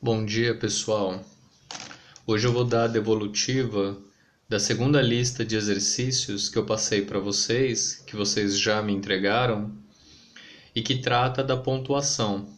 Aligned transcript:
Bom 0.00 0.24
dia, 0.24 0.54
pessoal. 0.54 1.20
Hoje 2.24 2.46
eu 2.46 2.52
vou 2.52 2.64
dar 2.64 2.84
a 2.84 2.86
devolutiva 2.86 3.98
da 4.48 4.60
segunda 4.60 5.02
lista 5.02 5.44
de 5.44 5.56
exercícios 5.56 6.48
que 6.48 6.56
eu 6.56 6.64
passei 6.64 7.02
para 7.02 7.18
vocês, 7.18 7.96
que 8.06 8.14
vocês 8.14 8.56
já 8.60 8.80
me 8.80 8.92
entregaram, 8.92 9.72
e 10.72 10.82
que 10.82 10.98
trata 10.98 11.42
da 11.42 11.56
pontuação, 11.56 12.48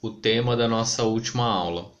o 0.00 0.08
tema 0.08 0.56
da 0.56 0.66
nossa 0.66 1.02
última 1.02 1.44
aula. 1.44 1.92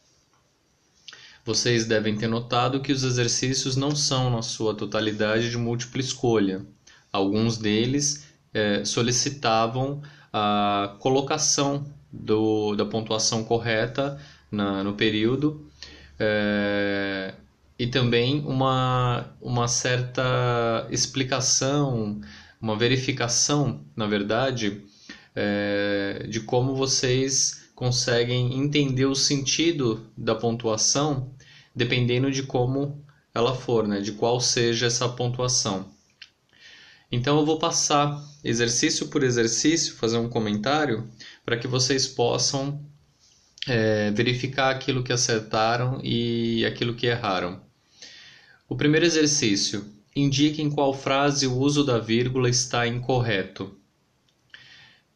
Vocês 1.44 1.84
devem 1.84 2.16
ter 2.16 2.26
notado 2.26 2.80
que 2.80 2.90
os 2.90 3.02
exercícios 3.02 3.76
não 3.76 3.94
são, 3.94 4.30
na 4.30 4.40
sua 4.40 4.74
totalidade, 4.74 5.50
de 5.50 5.58
múltipla 5.58 6.00
escolha. 6.00 6.64
Alguns 7.12 7.58
deles 7.58 8.26
é, 8.54 8.82
solicitavam 8.86 10.00
a 10.32 10.96
colocação 10.98 11.84
do, 12.10 12.74
da 12.74 12.86
pontuação 12.86 13.44
correta 13.44 14.18
na, 14.50 14.82
no 14.82 14.94
período 14.94 15.68
é, 16.18 17.34
e 17.78 17.86
também 17.86 18.40
uma, 18.44 19.32
uma 19.40 19.68
certa 19.68 20.86
explicação, 20.90 22.20
uma 22.60 22.76
verificação, 22.76 23.80
na 23.94 24.06
verdade, 24.06 24.82
é, 25.34 26.26
de 26.28 26.40
como 26.40 26.74
vocês 26.74 27.68
conseguem 27.74 28.58
entender 28.58 29.06
o 29.06 29.14
sentido 29.14 30.04
da 30.16 30.34
pontuação 30.34 31.30
dependendo 31.74 32.30
de 32.30 32.42
como 32.42 33.04
ela 33.32 33.54
for, 33.54 33.86
né? 33.86 34.00
de 34.00 34.12
qual 34.12 34.40
seja 34.40 34.86
essa 34.86 35.08
pontuação. 35.08 35.86
Então 37.10 37.38
eu 37.38 37.46
vou 37.46 37.58
passar 37.58 38.20
exercício 38.42 39.06
por 39.06 39.22
exercício, 39.22 39.94
fazer 39.94 40.18
um 40.18 40.28
comentário 40.28 41.08
para 41.44 41.56
que 41.56 41.68
vocês 41.68 42.08
possam 42.08 42.84
é, 43.68 44.10
verificar 44.10 44.70
aquilo 44.70 45.02
que 45.02 45.12
acertaram 45.12 46.00
e 46.02 46.64
aquilo 46.64 46.94
que 46.94 47.06
erraram. 47.06 47.60
O 48.68 48.76
primeiro 48.76 49.06
exercício: 49.06 49.84
indique 50.14 50.62
em 50.62 50.70
qual 50.70 50.92
frase 50.92 51.46
o 51.46 51.56
uso 51.56 51.84
da 51.84 51.98
vírgula 51.98 52.48
está 52.48 52.86
incorreto. 52.86 53.74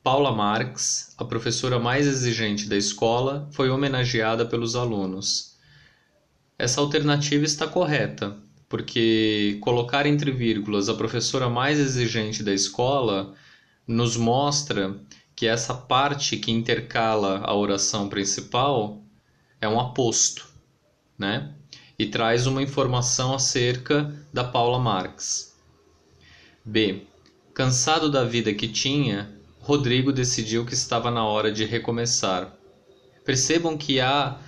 Paula 0.02 0.32
Marx, 0.32 1.14
a 1.16 1.24
professora 1.24 1.78
mais 1.78 2.06
exigente 2.06 2.68
da 2.68 2.76
escola, 2.76 3.48
foi 3.52 3.70
homenageada 3.70 4.44
pelos 4.44 4.74
alunos. 4.74 5.56
Essa 6.58 6.80
alternativa 6.80 7.44
está 7.44 7.66
correta, 7.68 8.36
porque 8.68 9.58
colocar 9.60 10.06
entre 10.06 10.30
vírgulas 10.32 10.88
a 10.88 10.94
professora 10.94 11.48
mais 11.48 11.78
exigente 11.78 12.42
da 12.42 12.52
escola 12.52 13.34
nos 13.86 14.16
mostra 14.16 14.96
que 15.34 15.46
essa 15.46 15.74
parte 15.74 16.36
que 16.36 16.50
intercala 16.50 17.40
a 17.44 17.54
oração 17.54 18.08
principal 18.08 19.02
é 19.60 19.68
um 19.68 19.80
aposto, 19.80 20.48
né? 21.18 21.54
E 21.98 22.06
traz 22.06 22.46
uma 22.46 22.62
informação 22.62 23.34
acerca 23.34 24.14
da 24.32 24.44
Paula 24.44 24.78
Marx. 24.78 25.56
B. 26.64 27.06
Cansado 27.54 28.10
da 28.10 28.24
vida 28.24 28.52
que 28.54 28.68
tinha, 28.68 29.30
Rodrigo 29.60 30.12
decidiu 30.12 30.64
que 30.64 30.74
estava 30.74 31.10
na 31.10 31.24
hora 31.24 31.52
de 31.52 31.64
recomeçar. 31.64 32.56
Percebam 33.24 33.76
que 33.76 34.00
há 34.00 34.38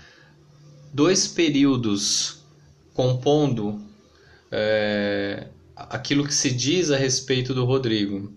dois 0.92 1.28
períodos 1.28 2.44
compondo 2.92 3.80
é, 4.50 5.48
aquilo 5.76 6.24
que 6.24 6.34
se 6.34 6.50
diz 6.50 6.90
a 6.90 6.96
respeito 6.96 7.52
do 7.52 7.64
Rodrigo. 7.64 8.32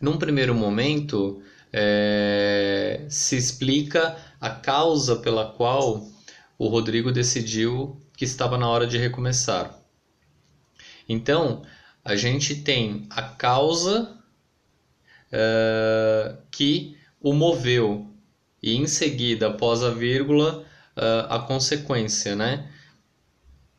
Num 0.00 0.16
primeiro 0.16 0.54
momento, 0.54 1.42
é, 1.72 3.04
se 3.08 3.36
explica 3.36 4.16
a 4.40 4.50
causa 4.50 5.16
pela 5.16 5.52
qual 5.52 6.08
o 6.58 6.68
Rodrigo 6.68 7.12
decidiu 7.12 8.00
que 8.16 8.24
estava 8.24 8.56
na 8.56 8.68
hora 8.68 8.86
de 8.86 8.98
recomeçar. 8.98 9.78
Então, 11.08 11.62
a 12.04 12.16
gente 12.16 12.56
tem 12.56 13.06
a 13.10 13.22
causa 13.22 14.16
é, 15.30 16.36
que 16.50 16.96
o 17.20 17.32
moveu 17.32 18.06
e 18.62 18.76
em 18.76 18.86
seguida, 18.86 19.48
após 19.48 19.82
a 19.82 19.90
vírgula, 19.90 20.64
é, 20.96 21.26
a 21.28 21.38
consequência, 21.38 22.34
né? 22.34 22.70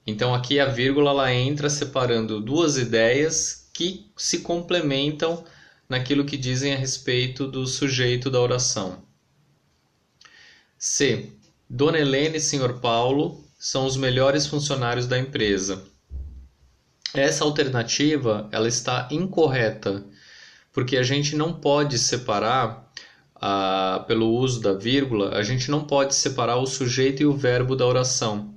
Então 0.06 0.34
aqui 0.34 0.60
a 0.60 0.66
vírgula 0.66 1.12
ela 1.12 1.34
entra 1.34 1.70
separando 1.70 2.42
duas 2.42 2.78
ideias 2.78 3.70
que 3.74 4.12
se 4.18 4.40
complementam 4.40 5.44
naquilo 5.92 6.24
que 6.24 6.38
dizem 6.38 6.74
a 6.74 6.78
respeito 6.78 7.46
do 7.46 7.68
sujeito 7.68 8.30
da 8.30 8.40
oração. 8.40 9.04
C. 10.78 11.34
Dona 11.70 12.00
Helena 12.00 12.38
e 12.38 12.40
Sr. 12.40 12.80
Paulo 12.80 13.44
são 13.60 13.86
os 13.86 13.98
melhores 13.98 14.48
funcionários 14.48 15.06
da 15.06 15.20
empresa. 15.20 15.84
Essa 17.14 17.44
alternativa 17.44 18.48
ela 18.54 18.70
está 18.70 19.10
incorreta, 19.12 20.06
porque 20.72 20.96
a 20.96 21.04
gente 21.04 21.36
não 21.36 21.60
pode 21.60 22.00
separar, 22.00 22.90
ah, 23.36 24.06
pelo 24.08 24.30
uso 24.30 24.62
da 24.62 24.72
vírgula, 24.72 25.36
a 25.36 25.44
gente 25.44 25.70
não 25.70 25.84
pode 25.84 26.16
separar 26.16 26.56
o 26.56 26.66
sujeito 26.66 27.22
e 27.22 27.26
o 27.26 27.36
verbo 27.36 27.76
da 27.76 27.86
oração. 27.86 28.56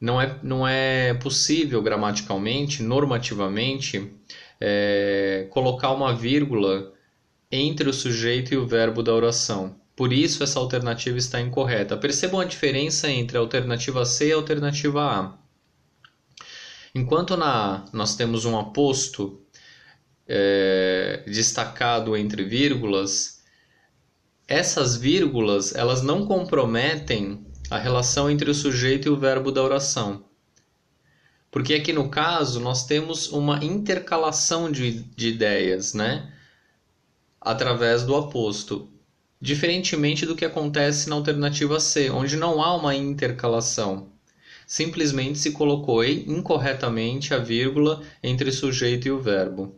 Não 0.00 0.20
é, 0.20 0.36
não 0.42 0.66
é 0.66 1.14
possível 1.14 1.80
gramaticalmente, 1.80 2.82
normativamente, 2.82 4.12
é, 4.60 5.46
colocar 5.50 5.92
uma 5.92 6.14
vírgula 6.14 6.92
entre 7.50 7.88
o 7.88 7.92
sujeito 7.92 8.52
e 8.52 8.56
o 8.56 8.66
verbo 8.66 9.02
da 9.02 9.14
oração. 9.14 9.76
Por 9.96 10.12
isso, 10.12 10.44
essa 10.44 10.60
alternativa 10.60 11.18
está 11.18 11.40
incorreta. 11.40 11.96
Percebam 11.96 12.40
a 12.40 12.44
diferença 12.44 13.10
entre 13.10 13.36
a 13.36 13.40
alternativa 13.40 14.04
C 14.04 14.28
e 14.28 14.32
a 14.32 14.36
alternativa 14.36 15.02
A. 15.02 15.38
Enquanto 16.94 17.36
na 17.36 17.76
A 17.76 17.84
nós 17.92 18.14
temos 18.14 18.44
um 18.44 18.58
aposto 18.58 19.42
é, 20.26 21.22
destacado 21.26 22.16
entre 22.16 22.44
vírgulas, 22.44 23.42
essas 24.46 24.96
vírgulas 24.96 25.74
elas 25.74 26.02
não 26.02 26.26
comprometem 26.26 27.46
a 27.70 27.78
relação 27.78 28.30
entre 28.30 28.50
o 28.50 28.54
sujeito 28.54 29.08
e 29.08 29.10
o 29.10 29.16
verbo 29.16 29.50
da 29.50 29.62
oração. 29.62 30.27
Porque 31.50 31.74
aqui 31.74 31.92
no 31.92 32.08
caso 32.08 32.60
nós 32.60 32.86
temos 32.86 33.32
uma 33.32 33.64
intercalação 33.64 34.70
de, 34.70 35.02
de 35.02 35.28
ideias, 35.28 35.94
né? 35.94 36.30
Através 37.40 38.02
do 38.02 38.14
aposto. 38.14 38.88
Diferentemente 39.40 40.26
do 40.26 40.36
que 40.36 40.44
acontece 40.44 41.08
na 41.08 41.14
alternativa 41.16 41.80
C, 41.80 42.10
onde 42.10 42.36
não 42.36 42.60
há 42.60 42.76
uma 42.76 42.94
intercalação. 42.94 44.08
Simplesmente 44.66 45.38
se 45.38 45.52
colocou 45.52 46.04
incorretamente 46.04 47.32
a 47.32 47.38
vírgula 47.38 48.02
entre 48.22 48.52
sujeito 48.52 49.08
e 49.08 49.10
o 49.10 49.20
verbo. 49.20 49.74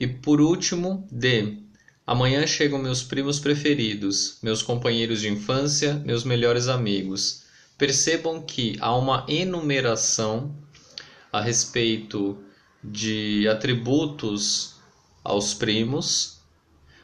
E 0.00 0.06
por 0.06 0.40
último, 0.40 1.06
D. 1.10 1.58
Amanhã 2.06 2.46
chegam 2.46 2.78
meus 2.78 3.02
primos 3.02 3.40
preferidos, 3.40 4.38
meus 4.40 4.62
companheiros 4.62 5.20
de 5.20 5.28
infância, 5.28 5.94
meus 6.04 6.24
melhores 6.24 6.68
amigos 6.68 7.45
percebam 7.78 8.42
que 8.42 8.76
há 8.80 8.94
uma 8.96 9.24
enumeração 9.28 10.54
a 11.32 11.40
respeito 11.40 12.42
de 12.82 13.46
atributos 13.48 14.76
aos 15.22 15.52
primos. 15.52 16.40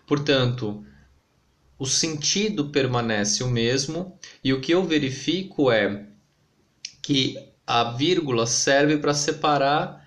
Portanto, 0.06 0.84
o 1.78 1.86
sentido 1.86 2.70
permanece 2.70 3.42
o 3.42 3.48
mesmo 3.48 4.18
e 4.42 4.52
o 4.52 4.60
que 4.60 4.72
eu 4.72 4.84
verifico 4.84 5.70
é 5.70 6.06
que 7.02 7.36
a 7.66 7.92
vírgula 7.92 8.46
serve 8.46 8.98
para 8.98 9.14
separar 9.14 10.02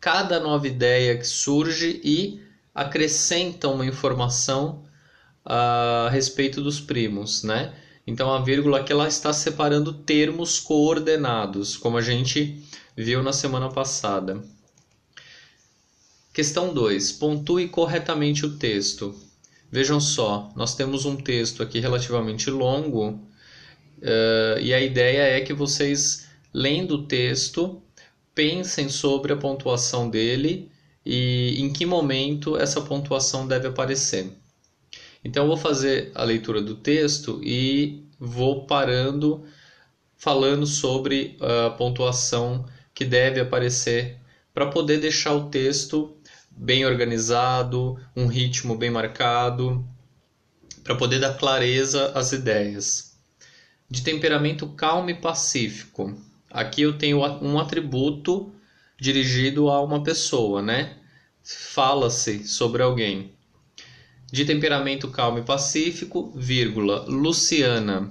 cada 0.00 0.38
nova 0.38 0.66
ideia 0.68 1.18
que 1.18 1.26
surge 1.26 2.00
e 2.04 2.40
acrescenta 2.74 3.68
uma 3.68 3.84
informação 3.84 4.84
a 5.44 6.08
respeito 6.12 6.62
dos 6.62 6.80
primos, 6.80 7.42
né? 7.42 7.74
Então 8.08 8.32
a 8.32 8.40
vírgula 8.40 8.78
aqui 8.78 8.90
ela 8.90 9.06
está 9.06 9.34
separando 9.34 9.92
termos 9.92 10.58
coordenados, 10.58 11.76
como 11.76 11.98
a 11.98 12.00
gente 12.00 12.58
viu 12.96 13.22
na 13.22 13.34
semana 13.34 13.68
passada. 13.68 14.42
Questão 16.32 16.72
2. 16.72 17.12
Pontue 17.12 17.68
corretamente 17.68 18.46
o 18.46 18.56
texto. 18.56 19.14
Vejam 19.70 20.00
só, 20.00 20.50
nós 20.56 20.74
temos 20.74 21.04
um 21.04 21.16
texto 21.16 21.62
aqui 21.62 21.80
relativamente 21.80 22.48
longo 22.48 23.10
uh, 23.10 24.58
e 24.58 24.72
a 24.72 24.80
ideia 24.80 25.36
é 25.36 25.42
que 25.42 25.52
vocês, 25.52 26.28
lendo 26.50 26.94
o 26.94 27.06
texto, 27.06 27.82
pensem 28.34 28.88
sobre 28.88 29.34
a 29.34 29.36
pontuação 29.36 30.08
dele 30.08 30.72
e 31.04 31.60
em 31.60 31.70
que 31.70 31.84
momento 31.84 32.56
essa 32.56 32.80
pontuação 32.80 33.46
deve 33.46 33.68
aparecer. 33.68 34.32
Então 35.24 35.44
eu 35.44 35.48
vou 35.48 35.56
fazer 35.56 36.10
a 36.14 36.24
leitura 36.24 36.60
do 36.62 36.74
texto 36.74 37.40
e 37.42 38.04
vou 38.18 38.66
parando 38.66 39.44
falando 40.18 40.66
sobre 40.66 41.36
a 41.40 41.70
pontuação 41.70 42.66
que 42.92 43.04
deve 43.04 43.40
aparecer 43.40 44.18
para 44.52 44.66
poder 44.66 44.98
deixar 44.98 45.32
o 45.34 45.48
texto 45.48 46.16
bem 46.50 46.84
organizado, 46.84 47.96
um 48.16 48.26
ritmo 48.26 48.76
bem 48.76 48.90
marcado 48.90 49.86
para 50.82 50.96
poder 50.96 51.20
dar 51.20 51.34
clareza 51.34 52.10
às 52.14 52.32
ideias. 52.32 53.16
De 53.88 54.02
temperamento 54.02 54.66
calmo 54.70 55.10
e 55.10 55.14
pacífico. 55.14 56.20
Aqui 56.50 56.82
eu 56.82 56.98
tenho 56.98 57.20
um 57.40 57.58
atributo 57.58 58.52
dirigido 59.00 59.70
a 59.70 59.80
uma 59.80 60.02
pessoa, 60.02 60.60
né? 60.60 60.96
Fala-se 61.44 62.46
sobre 62.46 62.82
alguém. 62.82 63.37
De 64.30 64.44
temperamento 64.44 65.08
calmo 65.08 65.38
e 65.38 65.42
pacífico, 65.42 66.30
vírgula, 66.36 67.04
Luciana, 67.08 68.10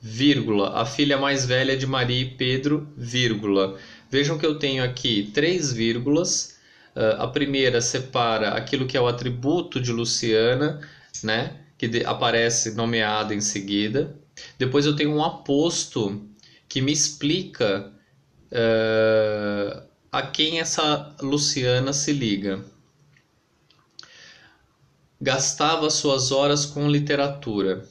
vírgula, 0.00 0.80
a 0.80 0.86
filha 0.86 1.18
mais 1.18 1.44
velha 1.44 1.76
de 1.76 1.84
Maria 1.84 2.20
e 2.20 2.30
Pedro, 2.30 2.88
vírgula. 2.96 3.76
Vejam 4.08 4.38
que 4.38 4.46
eu 4.46 4.58
tenho 4.58 4.84
aqui 4.84 5.30
três 5.34 5.72
vírgulas. 5.72 6.58
Uh, 6.94 7.22
a 7.22 7.28
primeira 7.28 7.80
separa 7.80 8.50
aquilo 8.50 8.86
que 8.86 8.96
é 8.96 9.00
o 9.00 9.08
atributo 9.08 9.80
de 9.80 9.92
Luciana, 9.92 10.80
né? 11.24 11.56
Que 11.76 11.88
de, 11.88 12.04
aparece 12.04 12.72
nomeado 12.76 13.34
em 13.34 13.40
seguida. 13.40 14.16
Depois 14.58 14.86
eu 14.86 14.94
tenho 14.94 15.12
um 15.12 15.24
aposto 15.24 16.24
que 16.68 16.80
me 16.80 16.92
explica 16.92 17.92
uh, 18.52 19.82
a 20.12 20.22
quem 20.22 20.60
essa 20.60 21.14
Luciana 21.20 21.92
se 21.92 22.12
liga. 22.12 22.64
Gastava 25.22 25.90
suas 25.90 26.32
horas 26.32 26.64
com 26.64 26.88
literatura. 26.88 27.86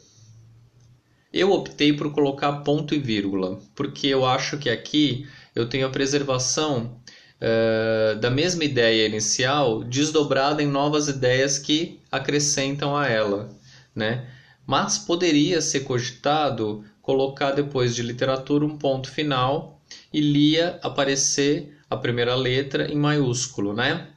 Eu 1.32 1.52
optei 1.52 1.94
por 1.94 2.12
colocar 2.12 2.52
ponto 2.64 2.96
e 2.96 2.98
vírgula, 2.98 3.60
porque 3.76 4.08
eu 4.08 4.26
acho 4.26 4.58
que 4.58 4.68
aqui 4.68 5.28
eu 5.54 5.70
tenho 5.70 5.86
a 5.86 5.92
preservação 5.92 7.00
uh, 7.40 8.20
da 8.20 8.32
mesma 8.32 8.64
ideia 8.64 9.06
inicial 9.06 9.84
desdobrada 9.84 10.64
em 10.64 10.68
novas 10.68 11.08
ideias 11.08 11.60
que 11.60 12.00
acrescentam 12.12 12.98
a 12.98 13.08
ela, 13.08 13.56
né? 13.94 14.28
Mas 14.66 14.98
poderia 14.98 15.62
ser 15.62 15.82
cogitado 15.82 16.84
colocar 17.00 17.52
depois 17.52 17.94
de 17.94 18.02
literatura 18.02 18.66
um 18.66 18.76
ponto 18.76 19.08
final 19.08 19.80
e 20.12 20.20
lia 20.20 20.80
aparecer 20.82 21.78
a 21.88 21.96
primeira 21.96 22.34
letra 22.34 22.92
em 22.92 22.98
maiúsculo, 22.98 23.72
né? 23.72 24.08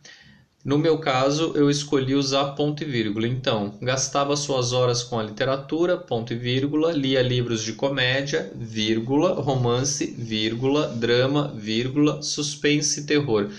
No 0.65 0.79
meu 0.79 0.99
caso, 0.99 1.55
eu 1.57 1.69
escolhi 1.69 2.15
usar 2.15 2.53
ponto 2.53 2.85
e 2.85 2.87
vírgula. 2.87 3.27
Então, 3.27 3.77
gastava 3.83 4.37
suas 4.37 4.73
horas 4.73 5.03
com 5.03 5.19
a 5.19 5.23
literatura, 5.25 5.97
ponto 5.97 6.33
e 6.33 6.37
vírgula, 6.37 6.93
lia 6.93 7.21
livros 7.21 7.65
de 7.65 7.73
comédia, 7.73 8.49
vírgula, 8.55 9.35
romance, 9.35 10.15
vírgula, 10.17 10.87
drama, 10.87 11.53
vírgula, 11.53 12.23
suspense 12.23 13.01
e 13.01 13.07
terror. 13.07 13.51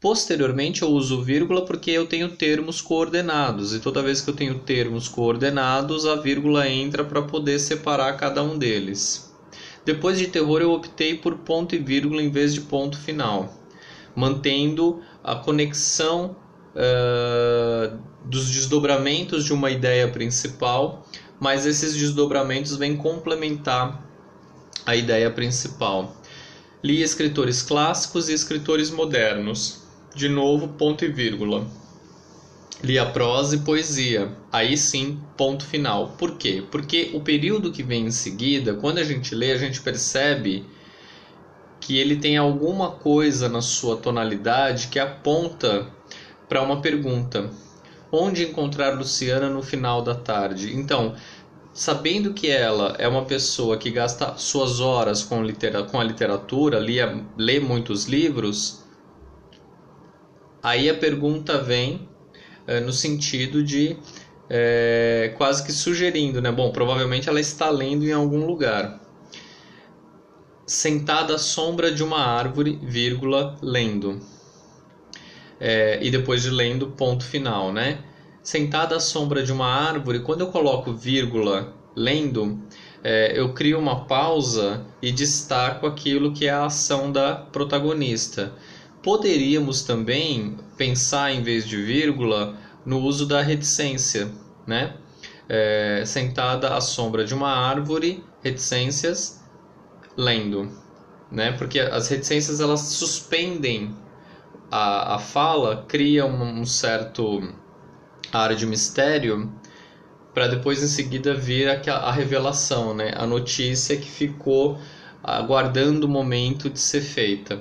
Posteriormente, 0.00 0.82
eu 0.82 0.88
uso 0.88 1.22
vírgula 1.22 1.64
porque 1.64 1.92
eu 1.92 2.06
tenho 2.06 2.30
termos 2.30 2.80
coordenados, 2.80 3.72
e 3.72 3.78
toda 3.78 4.02
vez 4.02 4.20
que 4.20 4.30
eu 4.30 4.34
tenho 4.34 4.58
termos 4.58 5.06
coordenados, 5.06 6.04
a 6.06 6.16
vírgula 6.16 6.68
entra 6.68 7.04
para 7.04 7.22
poder 7.22 7.60
separar 7.60 8.16
cada 8.16 8.42
um 8.42 8.58
deles. 8.58 9.32
Depois 9.84 10.18
de 10.18 10.26
terror, 10.26 10.60
eu 10.60 10.72
optei 10.72 11.14
por 11.14 11.36
ponto 11.36 11.76
e 11.76 11.78
vírgula 11.78 12.20
em 12.20 12.32
vez 12.32 12.52
de 12.52 12.62
ponto 12.62 12.98
final 12.98 13.62
mantendo 14.14 15.00
a 15.22 15.36
conexão 15.36 16.36
uh, 16.74 17.98
dos 18.24 18.50
desdobramentos 18.50 19.44
de 19.44 19.52
uma 19.52 19.70
ideia 19.70 20.08
principal, 20.08 21.06
mas 21.40 21.66
esses 21.66 21.94
desdobramentos 21.94 22.76
vêm 22.76 22.96
complementar 22.96 24.02
a 24.86 24.96
ideia 24.96 25.30
principal. 25.30 26.16
Li 26.82 27.02
escritores 27.02 27.62
clássicos 27.62 28.28
e 28.28 28.32
escritores 28.32 28.90
modernos. 28.90 29.82
De 30.14 30.28
novo, 30.28 30.68
ponto 30.68 31.04
e 31.04 31.08
vírgula. 31.08 31.66
Li 32.82 32.98
a 32.98 33.06
prosa 33.06 33.56
e 33.56 33.60
poesia. 33.60 34.36
Aí 34.50 34.76
sim, 34.76 35.20
ponto 35.36 35.64
final. 35.64 36.16
Por 36.18 36.36
quê? 36.36 36.64
Porque 36.70 37.10
o 37.14 37.20
período 37.20 37.70
que 37.70 37.82
vem 37.82 38.06
em 38.06 38.10
seguida, 38.10 38.74
quando 38.74 38.98
a 38.98 39.04
gente 39.04 39.34
lê, 39.34 39.52
a 39.52 39.56
gente 39.56 39.80
percebe 39.80 40.66
que 41.82 41.98
ele 41.98 42.16
tem 42.16 42.36
alguma 42.36 42.92
coisa 42.92 43.48
na 43.48 43.60
sua 43.60 43.96
tonalidade 43.96 44.86
que 44.86 45.00
aponta 45.00 45.88
para 46.48 46.62
uma 46.62 46.80
pergunta: 46.80 47.50
onde 48.10 48.44
encontrar 48.44 48.96
Luciana 48.96 49.50
no 49.50 49.62
final 49.62 50.00
da 50.00 50.14
tarde? 50.14 50.74
Então, 50.76 51.16
sabendo 51.74 52.32
que 52.32 52.48
ela 52.48 52.94
é 52.98 53.08
uma 53.08 53.24
pessoa 53.24 53.76
que 53.76 53.90
gasta 53.90 54.36
suas 54.36 54.78
horas 54.78 55.24
com, 55.24 55.42
litera 55.42 55.82
com 55.82 55.98
a 55.98 56.04
literatura, 56.04 56.78
lia, 56.78 57.24
lê 57.36 57.58
muitos 57.58 58.04
livros, 58.04 58.84
aí 60.62 60.88
a 60.88 60.94
pergunta 60.94 61.58
vem 61.58 62.08
é, 62.64 62.78
no 62.78 62.92
sentido 62.92 63.60
de 63.60 63.96
é, 64.48 65.34
quase 65.36 65.64
que 65.64 65.72
sugerindo, 65.72 66.40
né? 66.40 66.52
Bom, 66.52 66.70
provavelmente 66.70 67.28
ela 67.28 67.40
está 67.40 67.68
lendo 67.70 68.04
em 68.04 68.12
algum 68.12 68.46
lugar 68.46 69.01
sentada 70.66 71.34
à 71.34 71.38
sombra 71.38 71.92
de 71.92 72.02
uma 72.02 72.18
árvore, 72.18 72.78
vírgula, 72.82 73.56
lendo. 73.62 74.20
É, 75.60 75.98
e 76.02 76.10
depois 76.10 76.42
de 76.42 76.50
lendo, 76.50 76.88
ponto 76.88 77.24
final, 77.24 77.72
né? 77.72 77.98
Sentada 78.42 78.96
à 78.96 79.00
sombra 79.00 79.42
de 79.42 79.52
uma 79.52 79.66
árvore, 79.66 80.20
quando 80.20 80.40
eu 80.40 80.48
coloco 80.48 80.92
vírgula, 80.92 81.72
lendo, 81.94 82.60
é, 83.04 83.38
eu 83.38 83.52
crio 83.52 83.78
uma 83.78 84.04
pausa 84.04 84.84
e 85.00 85.12
destaco 85.12 85.86
aquilo 85.86 86.32
que 86.32 86.46
é 86.46 86.50
a 86.50 86.66
ação 86.66 87.10
da 87.12 87.34
protagonista. 87.34 88.52
Poderíamos 89.02 89.82
também 89.82 90.56
pensar, 90.76 91.32
em 91.32 91.42
vez 91.42 91.66
de 91.66 91.80
vírgula, 91.80 92.56
no 92.86 93.00
uso 93.00 93.26
da 93.26 93.42
reticência, 93.42 94.30
né? 94.66 94.94
É, 95.48 96.04
sentada 96.06 96.74
à 96.74 96.80
sombra 96.80 97.24
de 97.24 97.34
uma 97.34 97.50
árvore, 97.50 98.24
reticências, 98.42 99.41
lendo, 100.16 100.70
né? 101.30 101.52
Porque 101.52 101.80
as 101.80 102.08
reticências 102.08 102.60
elas 102.60 102.80
suspendem 102.80 103.94
a, 104.70 105.16
a 105.16 105.18
fala, 105.18 105.84
criam 105.88 106.30
um 106.30 106.64
certo 106.64 107.52
ar 108.32 108.54
de 108.54 108.66
mistério 108.66 109.52
para 110.32 110.48
depois 110.48 110.82
em 110.82 110.86
seguida 110.86 111.34
vir 111.34 111.68
a, 111.68 111.94
a 111.96 112.10
revelação, 112.10 112.94
né? 112.94 113.12
A 113.16 113.26
notícia 113.26 113.96
que 113.96 114.08
ficou 114.08 114.78
aguardando 115.22 116.06
o 116.06 116.10
momento 116.10 116.68
de 116.70 116.80
ser 116.80 117.02
feita, 117.02 117.60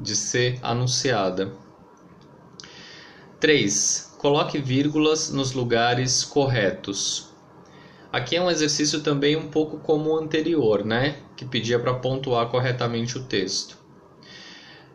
de 0.00 0.16
ser 0.16 0.58
anunciada. 0.62 1.52
3. 3.38 4.14
Coloque 4.18 4.58
vírgulas 4.58 5.30
nos 5.30 5.52
lugares 5.52 6.24
corretos. 6.24 7.28
Aqui 8.10 8.36
é 8.36 8.42
um 8.42 8.50
exercício 8.50 9.00
também 9.00 9.36
um 9.36 9.48
pouco 9.48 9.78
como 9.78 10.10
o 10.10 10.18
anterior, 10.18 10.84
né? 10.84 11.16
Que 11.38 11.44
pedia 11.44 11.78
para 11.78 11.94
pontuar 11.94 12.48
corretamente 12.48 13.16
o 13.16 13.22
texto. 13.22 13.78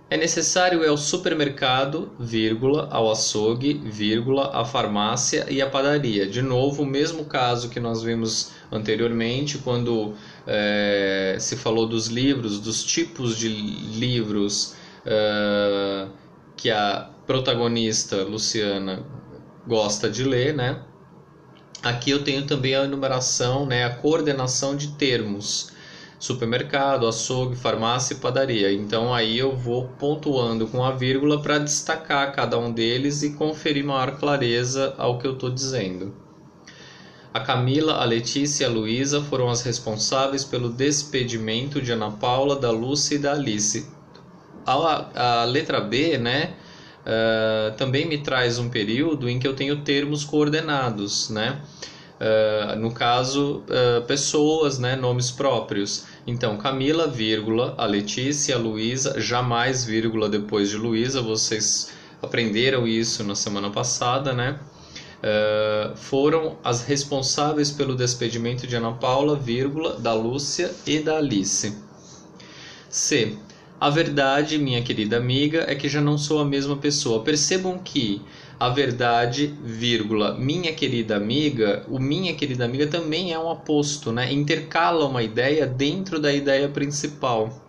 É 0.10 0.18
necessário 0.18 0.84
ir 0.84 0.90
ao 0.90 0.98
supermercado, 0.98 2.12
vírgula, 2.20 2.90
ao 2.92 3.10
açougue, 3.10 3.74
vírgula, 3.74 4.52
à 4.54 4.66
farmácia 4.66 5.48
e 5.50 5.62
à 5.62 5.70
padaria. 5.70 6.28
De 6.28 6.42
novo, 6.42 6.84
o 6.84 6.86
mesmo 6.86 7.26
caso 7.26 7.70
que 7.70 7.80
nós 7.80 8.04
vimos 8.04 8.52
anteriormente, 8.72 9.58
quando 9.58 10.14
é, 10.46 11.38
se 11.40 11.56
falou 11.56 11.88
dos 11.88 12.08
livros, 12.08 12.60
dos 12.60 12.84
tipos 12.84 13.38
de 13.38 13.48
livros 13.48 14.76
é, 15.06 16.08
que 16.58 16.70
a 16.70 17.10
protagonista 17.26 18.18
Luciana 18.18 19.04
gosta 19.66 20.10
de 20.10 20.26
ler, 20.26 20.54
né? 20.54 20.82
Aqui 21.82 22.12
eu 22.12 22.24
tenho 22.24 22.46
também 22.46 22.76
a 22.76 22.84
enumeração, 22.84 23.66
né, 23.66 23.84
a 23.84 23.90
coordenação 23.90 24.76
de 24.76 24.90
termos. 24.90 25.73
Supermercado, 26.24 27.06
açougue, 27.06 27.54
farmácia 27.54 28.14
e 28.14 28.18
padaria. 28.18 28.72
Então 28.72 29.14
aí 29.14 29.38
eu 29.38 29.58
vou 29.58 29.90
pontuando 30.00 30.66
com 30.68 30.82
a 30.82 30.90
vírgula 30.90 31.42
para 31.42 31.60
destacar 31.60 32.32
cada 32.32 32.58
um 32.58 32.72
deles 32.72 33.24
e 33.24 33.34
conferir 33.34 33.84
maior 33.84 34.18
clareza 34.18 34.96
ao 34.98 35.18
que 35.18 35.28
eu 35.28 35.34
estou 35.34 35.50
dizendo. 35.50 36.16
A 37.34 37.42
Camila, 37.42 37.96
a 37.96 38.06
Letícia 38.06 38.64
e 38.64 38.66
a 38.66 38.70
Luísa 38.70 39.22
foram 39.22 39.50
as 39.50 39.64
responsáveis 39.64 40.46
pelo 40.46 40.70
despedimento 40.70 41.82
de 41.82 41.92
Ana 41.92 42.12
Paula, 42.12 42.56
da 42.56 42.72
Lúcia 42.72 43.16
e 43.16 43.20
da 43.20 43.34
Alice. 43.34 43.86
A, 44.66 45.42
a 45.42 45.44
letra 45.44 45.82
B, 45.82 46.18
né, 46.18 46.54
uh, 47.02 47.76
também 47.76 48.08
me 48.08 48.20
traz 48.20 48.58
um 48.60 48.70
período 48.70 49.28
em 49.28 49.40
que 49.40 49.48
eu 49.48 49.58
tenho 49.58 49.82
termos 49.82 50.24
coordenados, 50.24 51.30
né? 51.30 51.60
Uh, 52.14 52.80
no 52.80 52.94
caso, 52.94 53.64
uh, 53.68 54.02
pessoas, 54.06 54.80
né, 54.80 54.96
nomes 54.96 55.30
próprios. 55.30 56.06
Então, 56.26 56.58
Camila, 56.58 57.08
vírgula, 57.08 57.76
a 57.78 57.86
Letícia, 57.86 58.56
a 58.56 58.58
Luísa, 58.58 59.20
jamais 59.20 59.84
vírgula 59.84 60.30
depois 60.30 60.70
de 60.70 60.78
Luísa, 60.78 61.22
vocês 61.22 61.92
aprenderam 62.22 62.88
isso 62.88 63.24
na 63.26 63.36
semana 63.36 63.70
passada, 63.70 64.32
né? 64.32 64.58
Uh, 65.20 65.96
foram 65.96 66.58
as 66.64 66.86
responsáveis 66.86 67.72
pelo 67.72 67.96
despedimento 67.96 68.66
de 68.66 68.76
Ana 68.76 68.94
Paula, 68.94 69.36
vírgula, 69.36 70.00
da 70.00 70.14
Lúcia 70.14 70.72
e 70.88 71.00
da 71.00 71.18
Alice. 71.18 71.78
C. 72.90 73.36
A 73.80 73.90
verdade, 73.90 74.58
minha 74.58 74.82
querida 74.82 75.18
amiga, 75.18 75.66
é 75.68 75.76
que 75.76 75.90
já 75.90 76.00
não 76.00 76.18
sou 76.18 76.40
a 76.40 76.46
mesma 76.46 76.78
pessoa. 76.78 77.22
Percebam 77.22 77.78
que 77.78 78.22
a 78.64 78.70
verdade, 78.70 79.54
vírgula, 79.62 80.36
minha 80.36 80.72
querida 80.72 81.18
amiga, 81.18 81.84
o 81.90 82.00
minha 82.00 82.34
querida 82.34 82.64
amiga 82.64 82.88
também 82.88 83.34
é 83.34 83.38
um 83.38 83.52
aposto, 83.52 84.10
né? 84.10 84.32
Intercala 84.32 85.06
uma 85.06 85.22
ideia 85.22 85.68
dentro 85.68 86.18
da 86.18 86.34
ideia 86.34 86.70
principal. 86.70 87.62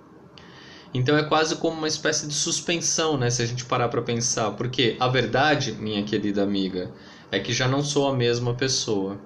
Então 0.95 1.19
é 1.19 1.25
quase 1.25 1.57
como 1.57 1.79
uma 1.79 1.89
espécie 1.89 2.29
de 2.29 2.35
suspensão, 2.35 3.17
né? 3.17 3.29
Se 3.29 3.43
a 3.43 3.47
gente 3.47 3.65
parar 3.65 3.89
para 3.89 4.03
pensar, 4.03 4.53
porque 4.53 4.97
a 5.01 5.09
verdade, 5.09 5.73
minha 5.73 6.05
querida 6.05 6.45
amiga, 6.45 6.93
é 7.33 7.41
que 7.41 7.53
já 7.53 7.67
não 7.67 7.83
sou 7.83 8.07
a 8.07 8.15
mesma 8.15 8.55
pessoa. 8.55 9.19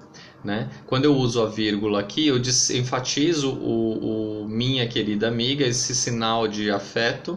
Né? 0.43 0.71
Quando 0.87 1.05
eu 1.05 1.15
uso 1.15 1.43
a 1.43 1.51
vírgula 1.51 2.01
aqui, 2.01 2.29
eu 2.29 2.39
enfatizo 2.39 3.53
o, 3.53 4.45
o 4.45 4.49
minha 4.49 4.89
querida 4.89 5.29
amiga, 5.29 5.67
esse 5.67 5.95
sinal 5.95 6.49
de 6.49 6.71
afeto 6.71 7.33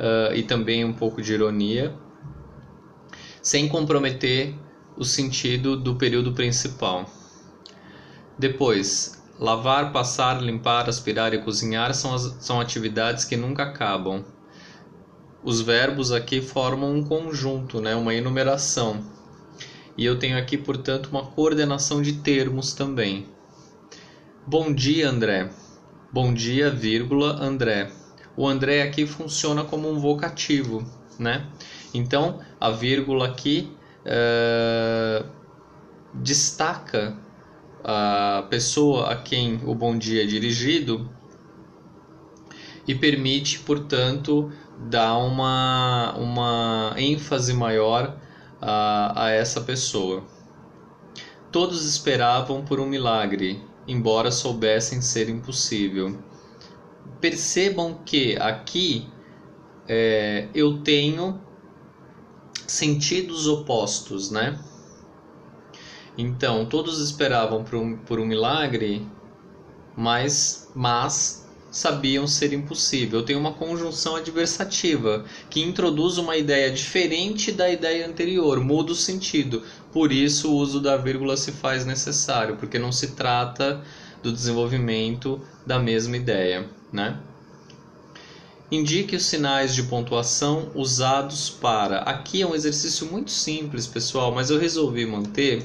uh, 0.00 0.34
e 0.34 0.42
também 0.42 0.84
um 0.84 0.92
pouco 0.92 1.22
de 1.22 1.34
ironia, 1.34 1.94
sem 3.44 3.68
comprometer 3.68 4.52
o 4.96 5.04
sentido 5.04 5.76
do 5.76 5.94
período 5.94 6.32
principal. 6.32 7.08
Depois, 8.36 9.22
lavar, 9.38 9.92
passar, 9.92 10.42
limpar, 10.42 10.88
aspirar 10.88 11.32
e 11.32 11.38
cozinhar 11.38 11.94
são, 11.94 12.12
as, 12.12 12.36
são 12.40 12.60
atividades 12.60 13.24
que 13.24 13.36
nunca 13.36 13.62
acabam. 13.62 14.24
Os 15.44 15.60
verbos 15.60 16.10
aqui 16.10 16.40
formam 16.40 16.92
um 16.92 17.04
conjunto, 17.04 17.80
né? 17.80 17.94
uma 17.94 18.12
enumeração 18.12 19.14
e 19.96 20.04
eu 20.04 20.18
tenho 20.18 20.36
aqui, 20.36 20.58
portanto, 20.58 21.06
uma 21.06 21.24
coordenação 21.24 22.02
de 22.02 22.14
termos 22.14 22.72
também. 22.72 23.28
Bom 24.46 24.72
dia, 24.72 25.08
André. 25.08 25.50
Bom 26.12 26.34
dia, 26.34 26.68
vírgula, 26.70 27.40
André. 27.40 27.90
O 28.36 28.46
André 28.46 28.82
aqui 28.82 29.06
funciona 29.06 29.62
como 29.62 29.88
um 29.88 30.00
vocativo, 30.00 30.84
né? 31.16 31.46
Então, 31.92 32.40
a 32.64 32.70
vírgula 32.70 33.26
aqui 33.26 33.76
uh, 34.06 35.28
destaca 36.14 37.14
a 37.84 38.46
pessoa 38.48 39.10
a 39.10 39.16
quem 39.16 39.60
o 39.66 39.74
bom 39.74 39.98
dia 39.98 40.22
é 40.22 40.26
dirigido 40.26 41.10
e 42.88 42.94
permite, 42.94 43.58
portanto, 43.58 44.50
dar 44.78 45.18
uma, 45.18 46.14
uma 46.16 46.94
ênfase 46.96 47.52
maior 47.52 48.16
a, 48.62 49.24
a 49.26 49.30
essa 49.30 49.60
pessoa. 49.60 50.24
Todos 51.52 51.84
esperavam 51.84 52.64
por 52.64 52.80
um 52.80 52.86
milagre, 52.86 53.62
embora 53.86 54.30
soubessem 54.30 55.02
ser 55.02 55.28
impossível. 55.28 56.18
Percebam 57.20 58.00
que 58.06 58.38
aqui 58.38 59.06
é, 59.86 60.48
eu 60.54 60.78
tenho 60.78 61.43
sentidos 62.66 63.46
opostos, 63.46 64.30
né? 64.30 64.58
Então, 66.16 66.64
todos 66.66 67.00
esperavam 67.00 67.64
por 67.64 67.76
um, 67.76 67.96
por 67.96 68.20
um 68.20 68.24
milagre, 68.24 69.06
mas, 69.96 70.70
mas 70.74 71.44
sabiam 71.70 72.26
ser 72.26 72.52
impossível. 72.52 73.24
Tenho 73.24 73.40
uma 73.40 73.52
conjunção 73.52 74.14
adversativa 74.14 75.24
que 75.50 75.60
introduz 75.60 76.16
uma 76.18 76.36
ideia 76.36 76.70
diferente 76.70 77.50
da 77.50 77.68
ideia 77.68 78.06
anterior, 78.06 78.60
muda 78.60 78.92
o 78.92 78.94
sentido. 78.94 79.62
Por 79.92 80.12
isso 80.12 80.52
o 80.52 80.56
uso 80.56 80.80
da 80.80 80.96
vírgula 80.96 81.36
se 81.36 81.50
faz 81.50 81.84
necessário, 81.84 82.56
porque 82.56 82.78
não 82.78 82.92
se 82.92 83.08
trata 83.08 83.82
do 84.22 84.32
desenvolvimento 84.32 85.40
da 85.66 85.78
mesma 85.78 86.16
ideia, 86.16 86.70
né? 86.92 87.18
Indique 88.74 89.14
os 89.14 89.26
sinais 89.26 89.72
de 89.72 89.84
pontuação 89.84 90.72
usados 90.74 91.48
para. 91.48 91.98
Aqui 92.00 92.42
é 92.42 92.46
um 92.46 92.56
exercício 92.56 93.06
muito 93.06 93.30
simples, 93.30 93.86
pessoal, 93.86 94.34
mas 94.34 94.50
eu 94.50 94.58
resolvi 94.58 95.06
manter. 95.06 95.62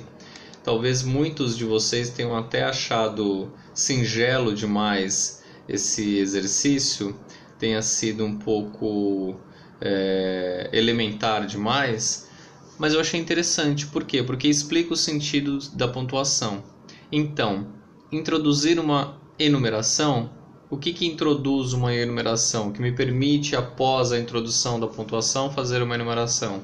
Talvez 0.64 1.02
muitos 1.02 1.58
de 1.58 1.66
vocês 1.66 2.12
tenham 2.12 2.38
até 2.38 2.64
achado 2.64 3.52
singelo 3.74 4.54
demais 4.54 5.42
esse 5.68 6.20
exercício 6.20 7.20
tenha 7.58 7.82
sido 7.82 8.24
um 8.24 8.38
pouco 8.38 9.36
é, 9.82 10.70
elementar 10.72 11.48
demais, 11.48 12.30
mas 12.78 12.94
eu 12.94 13.00
achei 13.00 13.20
interessante. 13.20 13.88
Por 13.88 14.04
quê? 14.04 14.22
Porque 14.22 14.48
explica 14.48 14.94
o 14.94 14.96
sentido 14.96 15.58
da 15.74 15.88
pontuação. 15.88 16.64
Então, 17.12 17.74
introduzir 18.12 18.80
uma 18.80 19.20
enumeração. 19.40 20.30
O 20.72 20.78
que, 20.78 20.94
que 20.94 21.08
introduz 21.08 21.74
uma 21.74 21.94
enumeração? 21.96 22.72
Que 22.72 22.82
me 22.82 22.92
permite, 22.92 23.56
após 23.56 24.12
a 24.12 24.20
introdução 24.20 24.80
da 24.80 24.88
pontuação, 24.88 25.52
fazer 25.52 25.82
uma 25.82 25.96
enumeração. 25.96 26.62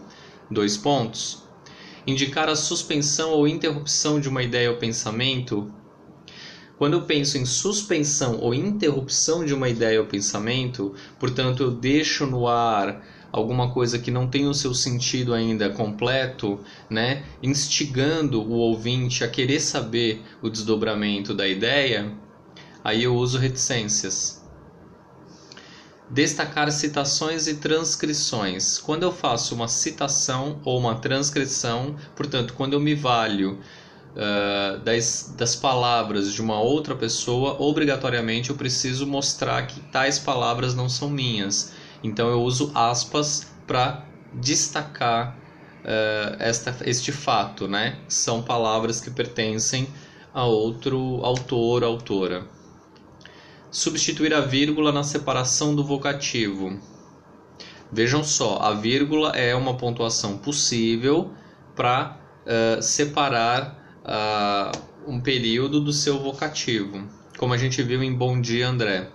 Dois 0.50 0.78
pontos. 0.78 1.44
Indicar 2.06 2.48
a 2.48 2.56
suspensão 2.56 3.32
ou 3.32 3.48
interrupção 3.48 4.20
de 4.20 4.30
uma 4.30 4.44
ideia 4.44 4.70
ou 4.70 4.78
pensamento 4.78 5.74
quando 6.78 6.94
eu 6.94 7.04
penso 7.04 7.38
em 7.38 7.46
suspensão 7.46 8.38
ou 8.42 8.54
interrupção 8.54 9.46
de 9.46 9.54
uma 9.54 9.70
ideia 9.70 10.02
ou 10.02 10.08
pensamento, 10.08 10.94
portanto, 11.18 11.64
eu 11.64 11.72
deixo 11.72 12.26
no 12.26 12.48
ar 12.48 13.02
alguma 13.32 13.72
coisa 13.72 13.98
que 13.98 14.12
não 14.12 14.28
tem 14.28 14.46
o 14.46 14.54
seu 14.54 14.74
sentido 14.74 15.34
ainda 15.34 15.70
completo, 15.70 16.60
né, 16.90 17.24
instigando 17.42 18.42
o 18.42 18.52
ouvinte 18.54 19.24
a 19.24 19.28
querer 19.28 19.62
saber 19.62 20.22
o 20.42 20.50
desdobramento 20.50 21.34
da 21.34 21.48
ideia, 21.48 22.12
aí 22.86 23.04
eu 23.04 23.15
uso 23.15 23.39
reticências. 23.39 24.44
Destacar 26.08 26.72
citações 26.72 27.48
e 27.48 27.56
transcrições. 27.56 28.77
Quando 28.77 29.01
eu 29.01 29.12
faço 29.12 29.56
uma 29.56 29.68
citação 29.68 30.62
ou 30.63 30.77
uma 30.77 30.94
transcrição, 30.94 31.96
portanto, 32.15 32.54
quando 32.54 32.74
eu 32.74 32.80
me 32.80 32.94
valho 32.94 33.60
uh, 34.12 34.80
das, 34.82 35.34
das 35.36 35.56
palavras 35.56 36.32
de 36.32 36.39
uma 36.44 36.60
outra 36.60 36.94
pessoa, 36.94 37.60
obrigatoriamente 37.60 38.51
eu 38.51 38.56
preciso 38.56 39.08
mostrar 39.08 39.65
que 39.65 39.80
tais 39.89 40.20
palavras 40.20 40.75
não 40.75 40.88
são 40.88 41.10
minhas. 41.10 41.74
Então 42.04 42.30
eu 42.30 42.44
uso 42.44 42.72
aspas 42.75 43.48
para 43.65 44.06
destacar 44.32 45.36
uh, 45.80 46.36
esta, 46.38 46.75
este 46.86 47.12
fato, 47.12 47.68
né? 47.68 47.98
São 48.08 48.44
palavras 48.44 49.01
que 49.01 49.10
pertencem 49.10 49.88
a 50.32 50.46
outro 50.46 51.22
autor, 51.24 51.84
autora. 51.84 52.54
Substituir 53.75 54.34
a 54.34 54.39
vírgula 54.39 54.89
na 54.89 55.03
separação 55.03 55.75
do 55.75 55.84
vocativo. 55.84 56.79
Vejam 57.91 58.24
só, 58.24 58.60
a 58.60 58.74
vírgula 58.74 59.32
é 59.32 59.53
uma 59.53 59.75
pontuação 59.75 60.38
possível 60.38 61.34
para 61.75 62.17
uh, 62.46 62.82
separar 62.82 64.01
uh, 64.05 65.12
um 65.12 65.20
período 65.20 65.82
do 65.82 65.91
seu 65.91 66.17
vocativo, 66.17 67.05
como 67.38 67.53
a 67.53 67.58
gente 67.58 67.84
viu 67.84 68.01
em 68.01 68.13
Bom 68.13 68.39
Dia 68.39 68.70
André. 68.70 69.10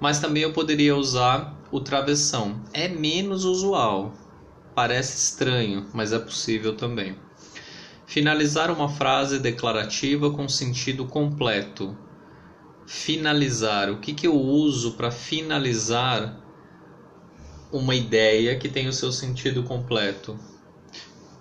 Mas 0.00 0.18
também 0.18 0.42
eu 0.42 0.54
poderia 0.54 0.96
usar 0.96 1.54
o 1.70 1.78
travessão. 1.78 2.62
É 2.72 2.88
menos 2.88 3.44
usual, 3.44 4.14
parece 4.74 5.18
estranho, 5.18 5.86
mas 5.92 6.14
é 6.14 6.18
possível 6.18 6.74
também. 6.74 7.14
Finalizar 8.06 8.70
uma 8.70 8.88
frase 8.88 9.38
declarativa 9.38 10.30
com 10.30 10.48
sentido 10.48 11.04
completo. 11.04 11.94
Finalizar. 12.88 13.90
O 13.90 13.98
que, 13.98 14.14
que 14.14 14.26
eu 14.26 14.34
uso 14.34 14.92
para 14.92 15.10
finalizar 15.10 16.40
uma 17.70 17.94
ideia 17.94 18.58
que 18.58 18.66
tem 18.66 18.88
o 18.88 18.92
seu 18.94 19.12
sentido 19.12 19.62
completo? 19.62 20.40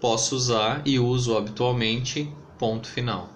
Posso 0.01 0.35
usar 0.35 0.81
e 0.85 0.99
uso 0.99 1.37
habitualmente 1.37 2.29
Ponto 2.59 2.89
final. 2.89 3.29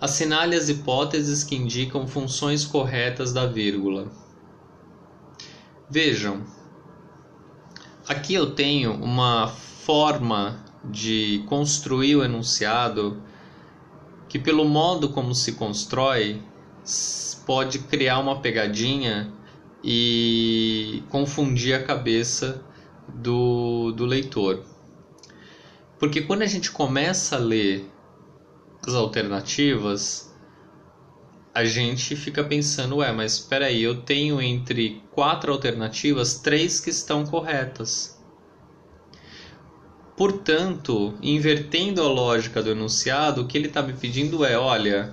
Assinale 0.00 0.56
as 0.56 0.68
hipóteses 0.68 1.44
que 1.44 1.54
indicam 1.54 2.04
funções 2.04 2.64
corretas 2.64 3.32
da 3.32 3.46
vírgula. 3.46 4.10
Vejam, 5.88 6.42
aqui 8.08 8.34
eu 8.34 8.50
tenho 8.56 8.92
uma 8.94 9.46
forma 9.46 10.64
de 10.84 11.44
construir 11.46 12.16
o 12.16 12.24
enunciado 12.24 13.22
que, 14.34 14.38
pelo 14.40 14.64
modo 14.64 15.10
como 15.10 15.32
se 15.32 15.52
constrói, 15.52 16.42
pode 17.46 17.78
criar 17.78 18.18
uma 18.18 18.40
pegadinha 18.40 19.32
e 19.80 21.04
confundir 21.08 21.72
a 21.72 21.84
cabeça 21.84 22.60
do, 23.08 23.92
do 23.92 24.04
leitor. 24.04 24.64
Porque 26.00 26.20
quando 26.20 26.42
a 26.42 26.46
gente 26.46 26.72
começa 26.72 27.36
a 27.36 27.38
ler 27.38 27.88
as 28.84 28.94
alternativas, 28.94 30.34
a 31.54 31.64
gente 31.64 32.16
fica 32.16 32.42
pensando, 32.42 32.96
ué, 32.96 33.12
mas 33.12 33.34
espera 33.34 33.66
aí, 33.66 33.84
eu 33.84 34.02
tenho 34.02 34.42
entre 34.42 35.00
quatro 35.12 35.52
alternativas, 35.52 36.40
três 36.40 36.80
que 36.80 36.90
estão 36.90 37.24
corretas. 37.24 38.13
Portanto, 40.16 41.14
invertendo 41.20 42.00
a 42.00 42.06
lógica 42.06 42.62
do 42.62 42.70
enunciado, 42.70 43.42
o 43.42 43.46
que 43.48 43.58
ele 43.58 43.66
está 43.66 43.82
me 43.82 43.92
pedindo 43.92 44.44
é, 44.44 44.56
olha, 44.56 45.12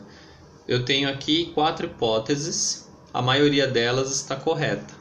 eu 0.68 0.86
tenho 0.86 1.10
aqui 1.10 1.48
quatro 1.56 1.88
hipóteses, 1.88 2.88
a 3.12 3.22
maioria 3.22 3.68
delas 3.68 4.12
está 4.12 4.36
correta. 4.36 4.94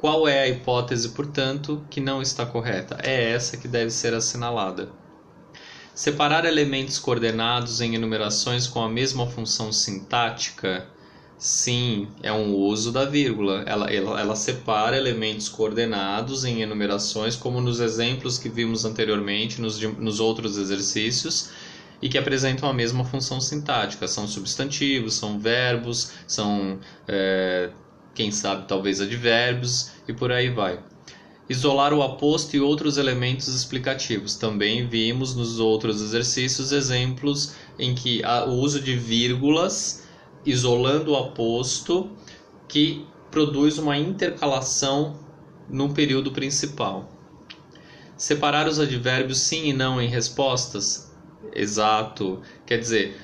Qual 0.00 0.26
é 0.26 0.40
a 0.40 0.48
hipótese, 0.48 1.10
portanto, 1.10 1.84
que 1.90 2.00
não 2.00 2.22
está 2.22 2.46
correta? 2.46 2.98
É 3.02 3.32
essa 3.32 3.58
que 3.58 3.68
deve 3.68 3.90
ser 3.90 4.14
assinalada. 4.14 4.88
Separar 5.94 6.46
elementos 6.46 6.98
coordenados 6.98 7.82
em 7.82 7.94
enumerações 7.94 8.66
com 8.66 8.82
a 8.82 8.88
mesma 8.88 9.26
função 9.26 9.70
sintática 9.70 10.88
Sim, 11.42 12.06
é 12.22 12.32
um 12.32 12.54
uso 12.54 12.92
da 12.92 13.04
vírgula. 13.04 13.64
Ela, 13.66 13.92
ela, 13.92 14.20
ela, 14.20 14.36
separa 14.36 14.96
elementos 14.96 15.48
coordenados 15.48 16.44
em 16.44 16.62
enumerações, 16.62 17.34
como 17.34 17.60
nos 17.60 17.80
exemplos 17.80 18.38
que 18.38 18.48
vimos 18.48 18.84
anteriormente, 18.84 19.60
nos, 19.60 19.80
nos 19.98 20.20
outros 20.20 20.56
exercícios, 20.56 21.50
e 22.00 22.08
que 22.08 22.16
apresentam 22.16 22.68
a 22.68 22.72
mesma 22.72 23.04
função 23.04 23.40
sintática. 23.40 24.06
São 24.06 24.28
substantivos, 24.28 25.14
são 25.14 25.36
verbos, 25.36 26.12
são, 26.28 26.78
é, 27.08 27.70
quem 28.14 28.30
sabe, 28.30 28.68
talvez 28.68 29.00
advérbios, 29.00 29.90
e 30.06 30.12
por 30.12 30.30
aí 30.30 30.48
vai. 30.48 30.78
Isolar 31.48 31.92
o 31.92 32.04
aposto 32.04 32.54
e 32.54 32.60
outros 32.60 32.98
elementos 32.98 33.48
explicativos. 33.48 34.36
Também 34.36 34.86
vimos 34.86 35.34
nos 35.34 35.58
outros 35.58 36.00
exercícios 36.00 36.70
exemplos 36.70 37.56
em 37.80 37.96
que 37.96 38.22
o 38.46 38.52
uso 38.52 38.80
de 38.80 38.94
vírgulas 38.94 40.02
isolando 40.44 41.12
o 41.12 41.16
aposto, 41.16 42.10
que 42.68 43.06
produz 43.30 43.78
uma 43.78 43.96
intercalação 43.96 45.18
no 45.68 45.92
período 45.92 46.32
principal. 46.32 47.10
Separar 48.16 48.68
os 48.68 48.78
advérbios 48.78 49.40
sim 49.40 49.68
e 49.68 49.72
não 49.72 50.00
em 50.00 50.08
respostas? 50.08 51.12
Exato. 51.54 52.40
Quer 52.64 52.78
dizer, 52.78 53.16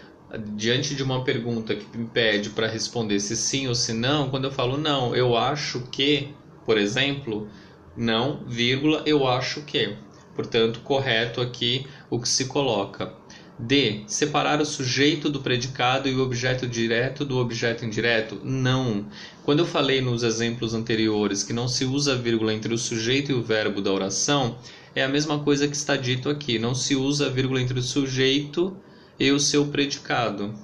diante 0.55 0.95
de 0.95 1.03
uma 1.03 1.25
pergunta 1.25 1.75
que 1.75 1.97
me 1.97 2.07
pede 2.07 2.51
para 2.51 2.67
responder 2.67 3.21
se 3.21 3.37
sim 3.37 3.69
ou 3.69 3.75
se 3.75 3.93
não, 3.93 4.29
quando 4.29 4.45
eu 4.45 4.53
falo 4.53 4.77
não, 4.77 5.15
eu 5.15 5.37
acho 5.37 5.83
que, 5.91 6.35
por 6.65 6.77
exemplo, 6.77 7.49
não, 7.97 8.45
vírgula, 8.47 9.03
eu 9.07 9.27
acho 9.27 9.63
que. 9.63 9.97
Portanto, 10.35 10.81
correto 10.81 11.41
aqui 11.41 11.87
o 12.09 12.21
que 12.21 12.29
se 12.29 12.45
coloca. 12.47 13.13
D. 13.59 14.05
Separar 14.07 14.61
o 14.61 14.65
sujeito 14.65 15.29
do 15.29 15.41
predicado 15.41 16.09
e 16.09 16.15
o 16.15 16.23
objeto 16.23 16.67
direto 16.67 17.25
do 17.25 17.39
objeto 17.39 17.85
indireto? 17.85 18.41
Não. 18.45 19.07
Quando 19.45 19.59
eu 19.59 19.67
falei 19.67 20.01
nos 20.01 20.23
exemplos 20.23 20.75
anteriores 20.75 21.43
que 21.43 21.53
não 21.53 21.67
se 21.67 21.85
usa 21.85 22.15
vírgula 22.15 22.55
entre 22.55 22.73
o 22.73 22.79
sujeito 22.79 23.33
e 23.33 23.35
o 23.35 23.43
verbo 23.43 23.83
da 23.83 23.93
oração, 23.93 24.59
é 24.95 25.03
a 25.03 25.09
mesma 25.09 25.41
coisa 25.41 25.67
que 25.67 25.77
está 25.77 25.97
dito 25.97 26.29
aqui. 26.29 26.59
Não 26.59 26.75
se 26.75 26.95
usa 26.95 27.29
vírgula 27.29 27.61
entre 27.61 27.79
o 27.79 27.83
sujeito 27.83 28.77
e 29.19 29.33
o 29.33 29.41
seu 29.41 29.67
predicado. 29.67 30.55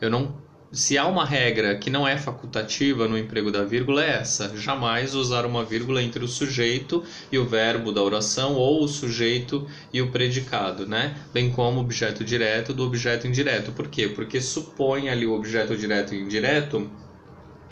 Eu 0.00 0.10
não 0.10 0.43
se 0.74 0.98
há 0.98 1.06
uma 1.06 1.24
regra 1.24 1.76
que 1.76 1.88
não 1.88 2.06
é 2.06 2.18
facultativa 2.18 3.06
no 3.06 3.16
emprego 3.16 3.50
da 3.50 3.64
vírgula, 3.64 4.04
é 4.04 4.18
essa: 4.18 4.56
jamais 4.56 5.14
usar 5.14 5.46
uma 5.46 5.64
vírgula 5.64 6.02
entre 6.02 6.24
o 6.24 6.28
sujeito 6.28 7.04
e 7.30 7.38
o 7.38 7.46
verbo 7.46 7.92
da 7.92 8.02
oração 8.02 8.54
ou 8.54 8.82
o 8.82 8.88
sujeito 8.88 9.66
e 9.92 10.02
o 10.02 10.10
predicado, 10.10 10.86
né? 10.86 11.16
Bem 11.32 11.50
como 11.50 11.80
objeto 11.80 12.24
direto 12.24 12.74
do 12.74 12.84
objeto 12.84 13.26
indireto. 13.26 13.72
Por 13.72 13.88
quê? 13.88 14.08
Porque 14.08 14.40
supõe 14.40 15.08
ali 15.08 15.24
o 15.24 15.32
objeto 15.32 15.76
direto 15.76 16.14
e 16.14 16.20
indireto 16.20 16.90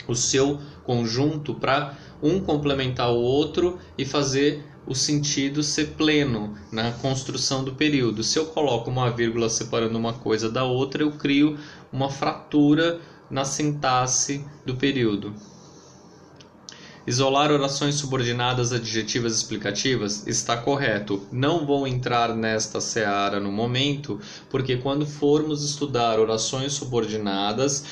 o 0.07 0.15
seu 0.15 0.59
conjunto 0.83 1.53
para 1.53 1.97
um 2.21 2.39
complementar 2.39 3.11
o 3.11 3.17
outro 3.17 3.79
e 3.97 4.05
fazer 4.05 4.63
o 4.85 4.93
sentido 4.93 5.63
ser 5.63 5.91
pleno 5.97 6.57
na 6.71 6.91
construção 6.91 7.63
do 7.63 7.73
período. 7.73 8.23
Se 8.23 8.37
eu 8.37 8.47
coloco 8.47 8.89
uma 8.89 9.09
vírgula 9.09 9.49
separando 9.49 9.97
uma 9.97 10.13
coisa 10.13 10.49
da 10.49 10.63
outra, 10.65 11.03
eu 11.03 11.11
crio 11.11 11.57
uma 11.93 12.09
fratura 12.09 12.99
na 13.29 13.45
sintaxe 13.45 14.43
do 14.65 14.75
período. 14.75 15.33
Isolar 17.05 17.51
orações 17.51 17.95
subordinadas 17.95 18.71
adjetivas 18.71 19.35
explicativas 19.35 20.25
está 20.25 20.55
correto. 20.55 21.27
Não 21.31 21.65
vou 21.65 21.85
entrar 21.85 22.33
nesta 22.33 22.79
seara 22.79 23.41
no 23.41 23.51
momento, 23.51 24.21
porque 24.49 24.77
quando 24.77 25.05
formos 25.05 25.65
estudar 25.65 26.17
orações 26.17 26.71
subordinadas, 26.71 27.85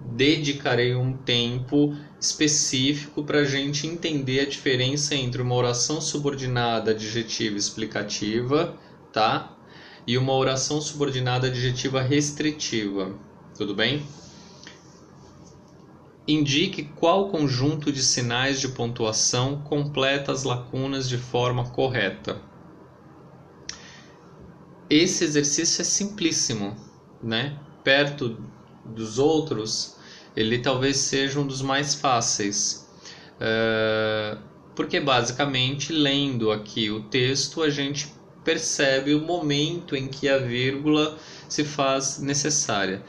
dedicarei 0.00 0.94
um 0.94 1.12
tempo 1.12 1.94
específico 2.18 3.22
para 3.22 3.40
a 3.40 3.44
gente 3.44 3.86
entender 3.86 4.40
a 4.40 4.48
diferença 4.48 5.14
entre 5.14 5.42
uma 5.42 5.54
oração 5.54 6.00
subordinada 6.00 6.92
adjetiva 6.92 7.58
explicativa, 7.58 8.74
tá? 9.12 9.56
E 10.06 10.16
uma 10.16 10.32
oração 10.32 10.80
subordinada 10.80 11.48
adjetiva 11.48 12.00
restritiva. 12.00 13.14
Tudo 13.56 13.74
bem? 13.74 14.04
Indique 16.26 16.84
qual 16.96 17.28
conjunto 17.28 17.92
de 17.92 18.02
sinais 18.02 18.60
de 18.60 18.68
pontuação 18.68 19.60
completa 19.62 20.32
as 20.32 20.42
lacunas 20.42 21.08
de 21.08 21.18
forma 21.18 21.70
correta. 21.70 22.40
Esse 24.90 25.24
exercício 25.24 25.82
é 25.82 25.84
simplíssimo, 25.84 26.76
né? 27.22 27.58
Perto 27.84 28.38
dos 28.84 29.18
outros, 29.18 29.96
ele 30.34 30.58
talvez 30.58 30.96
seja 30.96 31.38
um 31.38 31.46
dos 31.46 31.62
mais 31.62 31.94
fáceis. 31.94 32.88
Uh, 33.36 34.38
porque 34.74 34.98
basicamente, 34.98 35.92
lendo 35.92 36.50
aqui 36.50 36.90
o 36.90 37.02
texto, 37.04 37.62
a 37.62 37.70
gente 37.70 38.12
percebe 38.44 39.14
o 39.14 39.20
momento 39.20 39.96
em 39.96 40.08
que 40.08 40.28
a 40.28 40.38
vírgula 40.38 41.16
se 41.48 41.64
faz 41.64 42.18
necessária. 42.18 43.02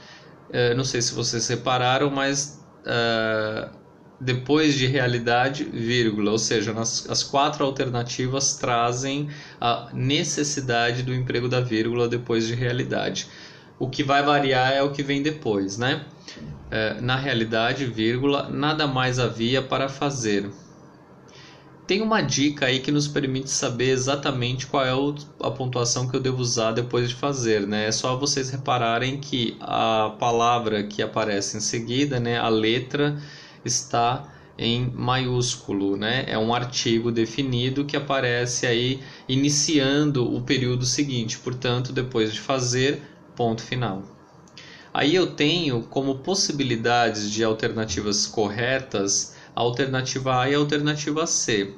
Uh, 0.49 0.75
não 0.75 0.83
sei 0.83 1.01
se 1.01 1.13
vocês 1.13 1.47
repararam, 1.47 2.09
mas 2.09 2.63
uh, 2.81 3.69
depois 4.19 4.75
de 4.75 4.85
realidade, 4.85 5.63
vírgula, 5.63 6.31
ou 6.31 6.37
seja, 6.37 6.73
nas, 6.73 7.09
as 7.09 7.23
quatro 7.23 7.65
alternativas 7.65 8.55
trazem 8.55 9.29
a 9.59 9.89
necessidade 9.93 11.03
do 11.03 11.13
emprego 11.13 11.49
da 11.49 11.59
vírgula 11.59 12.07
depois 12.07 12.47
de 12.47 12.53
realidade. 12.53 13.27
O 13.77 13.89
que 13.89 14.03
vai 14.03 14.23
variar 14.23 14.71
é 14.71 14.81
o 14.81 14.91
que 14.91 15.03
vem 15.03 15.21
depois, 15.21 15.77
né? 15.77 16.05
É, 16.71 16.99
na 17.01 17.15
realidade, 17.17 17.85
vírgula, 17.85 18.49
nada 18.49 18.87
mais 18.87 19.19
havia 19.19 19.61
para 19.61 19.89
fazer. 19.89 20.49
Tem 21.87 22.01
uma 22.01 22.19
dica 22.21 22.65
aí 22.65 22.79
que 22.79 22.91
nos 22.91 23.07
permite 23.07 23.51
saber 23.51 23.89
exatamente 23.89 24.65
qual 24.65 24.83
é 24.83 24.91
a 25.45 25.51
pontuação 25.51 26.07
que 26.07 26.15
eu 26.15 26.19
devo 26.19 26.41
usar 26.41 26.71
depois 26.71 27.09
de 27.09 27.13
fazer, 27.15 27.67
né? 27.67 27.85
É 27.85 27.91
só 27.91 28.17
vocês 28.17 28.49
repararem 28.49 29.19
que 29.19 29.55
a 29.61 30.15
palavra 30.19 30.83
que 30.83 31.03
aparece 31.03 31.57
em 31.57 31.59
seguida, 31.59 32.19
né, 32.19 32.39
a 32.39 32.49
letra 32.49 33.21
está 33.63 34.27
em 34.57 34.89
maiúsculo, 34.95 35.95
né? 35.95 36.25
É 36.27 36.39
um 36.39 36.55
artigo 36.55 37.11
definido 37.11 37.85
que 37.85 37.95
aparece 37.95 38.65
aí 38.65 38.99
iniciando 39.27 40.33
o 40.33 40.41
período 40.41 40.87
seguinte. 40.87 41.37
Portanto, 41.37 41.93
depois 41.93 42.33
de 42.33 42.39
fazer, 42.39 43.01
ponto 43.35 43.61
final. 43.61 44.01
Aí 44.91 45.13
eu 45.13 45.27
tenho 45.27 45.83
como 45.83 46.15
possibilidades 46.19 47.29
de 47.29 47.43
alternativas 47.43 48.25
corretas 48.25 49.34
a 49.55 49.61
alternativa 49.61 50.41
A 50.41 50.49
e 50.49 50.55
a 50.55 50.57
alternativa 50.57 51.25
C. 51.25 51.73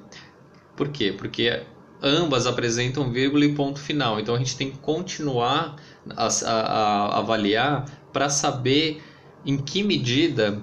Por 0.75 0.89
quê? 0.89 1.13
Porque 1.15 1.61
ambas 2.01 2.47
apresentam 2.47 3.11
vírgula 3.11 3.45
e 3.45 3.53
ponto 3.53 3.79
final. 3.79 4.19
Então 4.19 4.35
a 4.35 4.37
gente 4.37 4.57
tem 4.57 4.71
que 4.71 4.77
continuar 4.79 5.75
a, 6.15 6.27
a, 6.27 6.51
a 6.51 7.17
avaliar 7.19 7.85
para 8.11 8.29
saber 8.29 9.03
em 9.45 9.57
que 9.57 9.83
medida, 9.83 10.61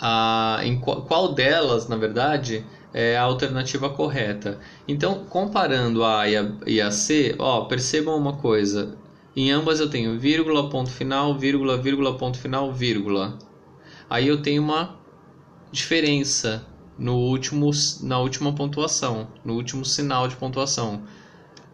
a, 0.00 0.60
em 0.62 0.78
qual, 0.78 1.02
qual 1.02 1.32
delas, 1.32 1.88
na 1.88 1.96
verdade, 1.96 2.64
é 2.92 3.16
a 3.16 3.22
alternativa 3.22 3.90
correta. 3.90 4.58
Então, 4.88 5.24
comparando 5.26 6.02
a 6.02 6.20
A 6.20 6.28
e 6.28 6.36
a, 6.36 6.52
e 6.66 6.80
a 6.80 6.90
C, 6.90 7.34
ó, 7.38 7.64
percebam 7.64 8.16
uma 8.16 8.36
coisa: 8.36 8.96
em 9.34 9.50
ambas 9.50 9.80
eu 9.80 9.88
tenho 9.88 10.18
vírgula, 10.18 10.68
ponto 10.70 10.90
final, 10.90 11.38
vírgula, 11.38 11.76
vírgula, 11.76 12.16
ponto 12.16 12.38
final, 12.38 12.72
vírgula. 12.72 13.38
Aí 14.08 14.28
eu 14.28 14.40
tenho 14.40 14.62
uma 14.62 14.95
diferença 15.76 16.66
no 16.98 17.16
último, 17.16 17.70
na 18.02 18.18
última 18.18 18.52
pontuação, 18.54 19.28
no 19.44 19.54
último 19.54 19.84
sinal 19.84 20.26
de 20.26 20.34
pontuação. 20.34 21.02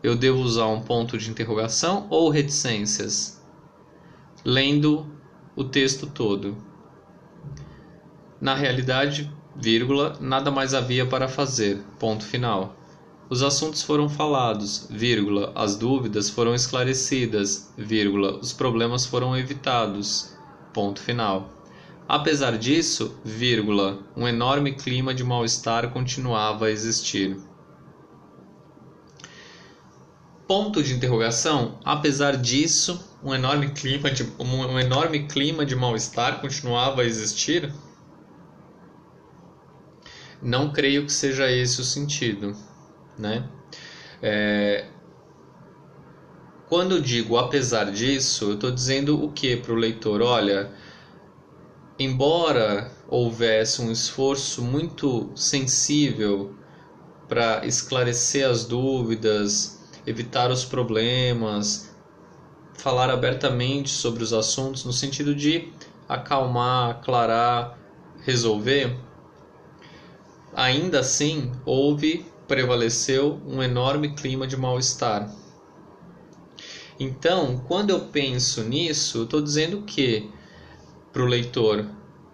Eu 0.03 0.17
devo 0.17 0.41
usar 0.41 0.67
um 0.67 0.83
ponto 0.83 1.17
de 1.17 1.31
interrogação 1.31 2.09
ou 2.11 2.29
reticências? 2.29 3.41
Lendo 4.45 5.07
o 5.55 5.63
texto 5.63 6.09
todo. 6.09 6.57
Na 8.41 8.57
realidade, 8.57 9.33
vírgula, 9.55 10.19
nada 10.21 10.51
mais 10.51 10.75
havia 10.75 11.07
para 11.07 11.29
fazer. 11.29 11.81
Ponto 12.01 12.25
final. 12.25 12.75
Os 13.31 13.41
assuntos 13.41 13.83
foram 13.83 14.09
falados, 14.09 14.89
vírgula, 14.91 15.53
as 15.55 15.77
dúvidas 15.77 16.29
foram 16.29 16.55
esclarecidas, 16.55 17.73
vírgula, 17.79 18.37
os 18.37 18.53
problemas 18.53 19.07
foram 19.07 19.37
evitados. 19.37 20.37
Ponto 20.75 21.01
final. 21.01 21.62
Apesar 22.13 22.59
disso, 22.59 23.19
vírgula, 23.25 24.01
um 24.15 24.29
enorme 24.29 24.75
clima 24.75 25.15
de 25.15 25.25
mal-estar 25.25 25.91
continuava 25.95 26.67
a 26.67 26.71
existir. 26.71 27.39
Ponto 30.47 30.83
de 30.83 30.93
interrogação. 30.93 31.79
Apesar 31.83 32.37
disso, 32.37 33.03
um 33.25 33.35
enorme 33.35 33.71
clima 33.71 34.11
de 34.11 34.25
um 34.39 34.79
enorme 34.79 35.27
clima 35.27 35.65
de 35.65 35.75
mal-estar 35.75 36.43
continuava 36.43 37.01
a 37.01 37.07
existir. 37.07 37.73
não 40.43 40.71
creio 40.71 41.07
que 41.07 41.13
seja 41.13 41.51
esse 41.51 41.81
o 41.81 41.85
sentido, 41.85 42.55
né? 43.17 43.49
É, 44.21 44.87
quando 46.69 46.97
eu 46.97 47.01
digo 47.01 47.39
apesar 47.39 47.91
disso, 47.93 48.47
eu 48.47 48.55
estou 48.55 48.71
dizendo 48.71 49.25
o 49.25 49.31
que 49.31 49.57
para 49.57 49.73
o 49.73 49.77
leitor? 49.77 50.21
Olha, 50.21 50.73
embora 51.99 52.91
houvesse 53.09 53.83
um 53.83 53.91
esforço 53.91 54.63
muito 54.63 55.31
sensível 55.35 56.55
para 57.29 57.67
esclarecer 57.67 58.49
as 58.49 58.65
dúvidas, 58.65 59.81
evitar 60.07 60.51
os 60.51 60.65
problemas, 60.65 61.95
falar 62.75 63.11
abertamente 63.11 63.91
sobre 63.91 64.23
os 64.23 64.33
assuntos 64.33 64.85
no 64.85 64.93
sentido 64.93 65.35
de 65.35 65.73
acalmar, 66.09 66.91
aclarar, 66.91 67.79
resolver, 68.23 68.99
ainda 70.55 71.01
assim 71.01 71.53
houve, 71.65 72.27
prevaleceu 72.47 73.41
um 73.47 73.63
enorme 73.63 74.15
clima 74.15 74.47
de 74.47 74.57
mal-estar. 74.57 75.33
Então, 76.99 77.63
quando 77.67 77.91
eu 77.91 78.01
penso 78.07 78.63
nisso, 78.63 79.25
estou 79.25 79.41
dizendo 79.41 79.83
que 79.83 80.31
para 81.13 81.23
o 81.23 81.27
leitor, 81.27 81.87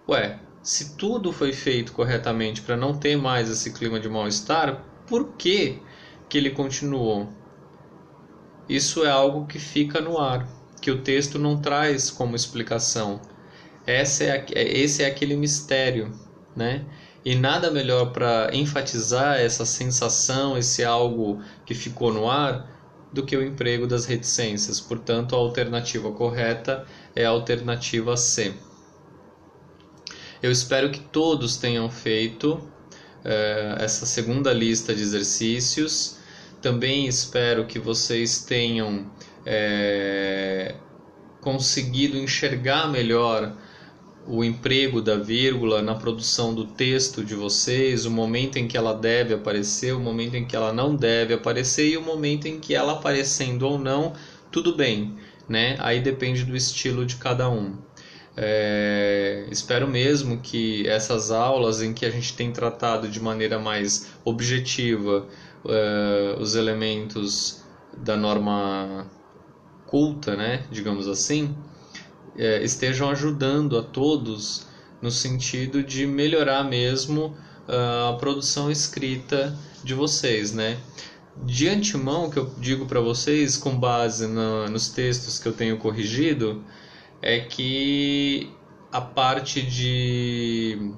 ué, 0.07 0.39
se 0.63 0.95
tudo 0.95 1.33
foi 1.33 1.51
feito 1.51 1.91
corretamente 1.91 2.61
para 2.61 2.77
não 2.77 2.97
ter 2.97 3.17
mais 3.17 3.49
esse 3.49 3.73
clima 3.73 3.99
de 3.99 4.07
mal-estar, 4.07 4.83
por 5.07 5.33
que, 5.33 5.79
que 6.29 6.37
ele 6.37 6.51
continuou? 6.51 7.29
Isso 8.67 9.03
é 9.03 9.09
algo 9.09 9.47
que 9.47 9.57
fica 9.57 9.99
no 9.99 10.17
ar, 10.17 10.47
que 10.81 10.91
o 10.91 11.01
texto 11.01 11.39
não 11.39 11.59
traz 11.59 12.11
como 12.11 12.35
explicação. 12.35 13.19
Esse 13.85 14.25
é, 14.25 14.45
esse 14.53 15.03
é 15.03 15.07
aquele 15.07 15.35
mistério, 15.35 16.13
né? 16.55 16.85
E 17.25 17.35
nada 17.35 17.71
melhor 17.71 18.13
para 18.13 18.49
enfatizar 18.53 19.39
essa 19.39 19.65
sensação, 19.65 20.57
esse 20.57 20.83
algo 20.83 21.41
que 21.65 21.73
ficou 21.73 22.13
no 22.13 22.29
ar, 22.29 22.79
do 23.11 23.25
que 23.25 23.35
o 23.35 23.43
emprego 23.43 23.87
das 23.87 24.05
reticências. 24.05 24.79
Portanto, 24.79 25.35
a 25.35 25.39
alternativa 25.39 26.11
correta 26.11 26.85
é 27.15 27.25
a 27.25 27.29
alternativa 27.29 28.15
C. 28.15 28.53
Eu 30.41 30.51
espero 30.51 30.89
que 30.89 30.99
todos 30.99 31.57
tenham 31.57 31.89
feito 31.89 32.61
eh, 33.25 33.75
essa 33.79 34.05
segunda 34.05 34.53
lista 34.53 34.95
de 34.95 35.01
exercícios. 35.01 36.17
Também 36.61 37.07
espero 37.07 37.65
que 37.65 37.77
vocês 37.77 38.43
tenham 38.45 39.11
eh, 39.45 40.75
conseguido 41.41 42.17
enxergar 42.17 42.87
melhor 42.87 43.53
o 44.25 44.43
emprego 44.43 45.01
da 45.01 45.17
vírgula 45.17 45.81
na 45.81 45.95
produção 45.95 46.53
do 46.53 46.65
texto 46.65 47.23
de 47.23 47.35
vocês, 47.35 48.05
o 48.05 48.11
momento 48.11 48.57
em 48.57 48.67
que 48.67 48.77
ela 48.77 48.93
deve 48.93 49.33
aparecer, 49.33 49.93
o 49.93 49.99
momento 49.99 50.35
em 50.35 50.45
que 50.45 50.55
ela 50.55 50.71
não 50.71 50.95
deve 50.95 51.33
aparecer 51.33 51.89
e 51.89 51.97
o 51.97 52.01
momento 52.01 52.47
em 52.47 52.59
que 52.59 52.75
ela 52.75 52.93
aparecendo 52.93 53.63
ou 53.63 53.79
não, 53.79 54.13
tudo 54.51 54.75
bem, 54.75 55.15
né? 55.47 55.75
Aí 55.79 55.99
depende 55.99 56.43
do 56.43 56.55
estilo 56.55 57.05
de 57.05 57.15
cada 57.15 57.49
um. 57.49 57.88
É, 58.37 59.45
espero 59.51 59.87
mesmo 59.87 60.39
que 60.39 60.87
essas 60.87 61.31
aulas 61.31 61.81
em 61.81 61.93
que 61.93 62.05
a 62.05 62.09
gente 62.09 62.33
tem 62.33 62.51
tratado 62.51 63.09
de 63.09 63.19
maneira 63.19 63.59
mais 63.59 64.07
objetiva 64.23 65.27
é, 65.65 66.35
os 66.39 66.55
elementos 66.55 67.63
da 67.97 68.15
norma 68.15 69.07
culta, 69.85 70.35
né, 70.35 70.65
digamos 70.71 71.07
assim, 71.07 71.55
é, 72.37 72.63
estejam 72.63 73.09
ajudando 73.09 73.77
a 73.77 73.83
todos 73.83 74.67
no 75.01 75.11
sentido 75.11 75.83
de 75.83 76.05
melhorar 76.05 76.63
mesmo 76.63 77.35
uh, 77.67 78.09
a 78.09 78.17
produção 78.17 78.69
escrita 78.69 79.57
de 79.83 79.93
vocês, 79.93 80.53
né? 80.53 80.77
De 81.43 81.69
antemão, 81.69 82.29
que 82.29 82.37
eu 82.37 82.51
digo 82.57 82.85
para 82.85 82.99
vocês, 82.99 83.55
com 83.55 83.77
base 83.77 84.27
na, 84.27 84.67
nos 84.69 84.89
textos 84.89 85.39
que 85.39 85.47
eu 85.47 85.53
tenho 85.53 85.77
corrigido, 85.77 86.63
é 87.21 87.39
que 87.39 88.51
a 88.91 89.01
parte 89.01 89.61
de 89.61 90.93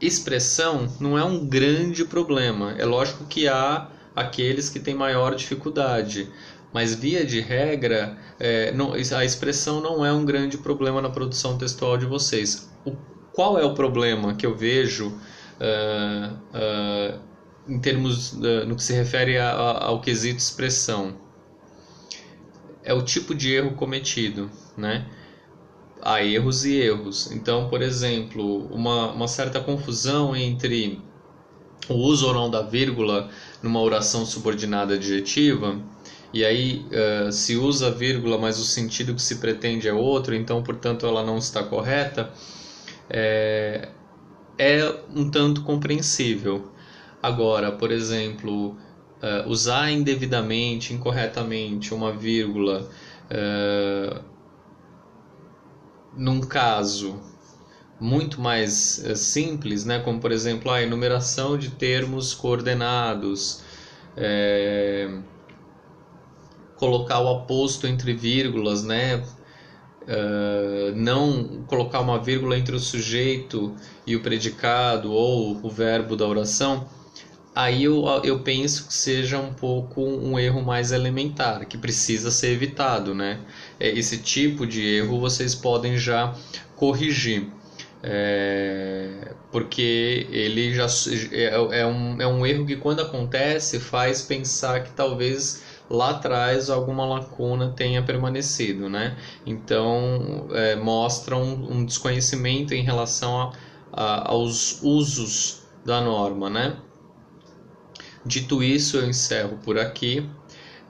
expressão 0.00 0.88
não 1.00 1.18
é 1.18 1.24
um 1.24 1.46
grande 1.46 2.04
problema. 2.04 2.74
É 2.78 2.84
lógico 2.84 3.24
que 3.24 3.48
há 3.48 3.88
aqueles 4.14 4.68
que 4.68 4.80
têm 4.80 4.94
maior 4.94 5.34
dificuldade, 5.34 6.30
mas 6.72 6.94
via 6.94 7.24
de 7.24 7.40
regra, 7.40 8.16
é, 8.38 8.72
não, 8.72 8.92
a 8.92 9.24
expressão 9.24 9.80
não 9.80 10.04
é 10.04 10.12
um 10.12 10.24
grande 10.24 10.56
problema 10.58 11.02
na 11.02 11.10
produção 11.10 11.58
textual 11.58 11.98
de 11.98 12.06
vocês. 12.06 12.70
O, 12.84 12.92
qual 13.32 13.58
é 13.58 13.64
o 13.64 13.74
problema 13.74 14.34
que 14.34 14.46
eu 14.46 14.56
vejo 14.56 15.08
uh, 15.08 16.34
uh, 16.54 17.20
em 17.68 17.78
termos 17.80 18.32
uh, 18.32 18.66
no 18.66 18.76
que 18.76 18.82
se 18.82 18.92
refere 18.92 19.38
a, 19.38 19.50
a, 19.50 19.84
ao 19.86 20.00
quesito 20.00 20.38
expressão? 20.38 21.14
É 22.82 22.94
o 22.94 23.02
tipo 23.02 23.34
de 23.34 23.52
erro 23.52 23.74
cometido, 23.74 24.50
né? 24.76 25.06
Há 26.02 26.24
erros 26.24 26.64
e 26.64 26.76
erros. 26.76 27.30
Então, 27.32 27.68
por 27.68 27.82
exemplo, 27.82 28.66
uma, 28.70 29.12
uma 29.12 29.28
certa 29.28 29.60
confusão 29.60 30.34
entre 30.34 31.00
o 31.88 31.94
uso 31.94 32.28
ou 32.28 32.34
não 32.34 32.50
da 32.50 32.62
vírgula 32.62 33.28
numa 33.62 33.80
oração 33.80 34.24
subordinada 34.24 34.94
adjetiva 34.94 35.78
e 36.32 36.44
aí 36.44 36.86
uh, 36.86 37.32
se 37.32 37.56
usa 37.56 37.88
a 37.88 37.90
vírgula, 37.90 38.38
mas 38.38 38.58
o 38.58 38.64
sentido 38.64 39.14
que 39.14 39.22
se 39.22 39.36
pretende 39.36 39.88
é 39.88 39.92
outro, 39.92 40.34
então, 40.34 40.62
portanto, 40.62 41.04
ela 41.04 41.24
não 41.24 41.38
está 41.38 41.62
correta, 41.62 42.30
é, 43.08 43.88
é 44.56 44.94
um 45.14 45.28
tanto 45.28 45.62
compreensível. 45.62 46.70
Agora, 47.20 47.72
por 47.72 47.90
exemplo, 47.90 48.70
uh, 48.70 49.48
usar 49.48 49.90
indevidamente, 49.90 50.94
incorretamente 50.94 51.92
uma 51.92 52.12
vírgula 52.12 52.88
uh, 53.26 54.29
num 56.16 56.40
caso 56.40 57.20
muito 58.00 58.40
mais 58.40 59.02
simples, 59.16 59.84
né, 59.84 59.98
como 60.00 60.20
por 60.20 60.32
exemplo 60.32 60.70
a 60.70 60.82
enumeração 60.82 61.58
de 61.58 61.70
termos 61.70 62.32
coordenados, 62.32 63.62
é, 64.16 65.20
colocar 66.80 67.20
o 67.20 67.28
aposto 67.28 67.86
entre 67.86 68.14
vírgulas, 68.14 68.82
né? 68.82 69.22
Uh, 70.02 70.96
não 70.96 71.62
colocar 71.66 72.00
uma 72.00 72.18
vírgula 72.18 72.56
entre 72.58 72.74
o 72.74 72.80
sujeito 72.80 73.76
e 74.06 74.16
o 74.16 74.20
predicado 74.22 75.12
ou 75.12 75.60
o 75.62 75.70
verbo 75.70 76.16
da 76.16 76.26
oração, 76.26 76.88
aí 77.54 77.84
eu, 77.84 78.04
eu 78.24 78.40
penso 78.40 78.86
que 78.86 78.94
seja 78.94 79.38
um 79.38 79.52
pouco 79.52 80.02
um 80.02 80.38
erro 80.38 80.62
mais 80.62 80.90
elementar, 80.90 81.66
que 81.66 81.76
precisa 81.76 82.30
ser 82.30 82.48
evitado, 82.52 83.14
né? 83.14 83.40
É, 83.80 83.88
esse 83.88 84.18
tipo 84.18 84.66
de 84.66 84.86
erro 84.86 85.18
vocês 85.18 85.54
podem 85.54 85.96
já 85.96 86.34
corrigir. 86.76 87.48
É, 88.02 89.34
porque 89.50 90.26
ele 90.30 90.74
já 90.74 90.86
é, 91.32 91.80
é, 91.80 91.86
um, 91.86 92.20
é 92.20 92.26
um 92.26 92.46
erro 92.46 92.64
que 92.64 92.76
quando 92.76 93.00
acontece 93.00 93.78
faz 93.78 94.22
pensar 94.22 94.84
que 94.84 94.92
talvez 94.92 95.62
lá 95.90 96.10
atrás 96.10 96.70
alguma 96.70 97.04
lacuna 97.04 97.72
tenha 97.72 98.02
permanecido, 98.02 98.88
né? 98.88 99.16
Então 99.44 100.48
é, 100.52 100.76
mostra 100.76 101.36
um, 101.36 101.72
um, 101.72 101.84
desconhecimento 101.84 102.72
em 102.72 102.82
relação 102.82 103.40
a, 103.40 103.52
a, 103.92 104.30
aos 104.30 104.80
usos 104.82 105.64
da 105.84 106.00
norma, 106.00 106.48
né? 106.48 106.76
Dito 108.24 108.62
isso, 108.62 108.98
eu 108.98 109.08
encerro 109.08 109.58
por 109.64 109.78
aqui. 109.78 110.28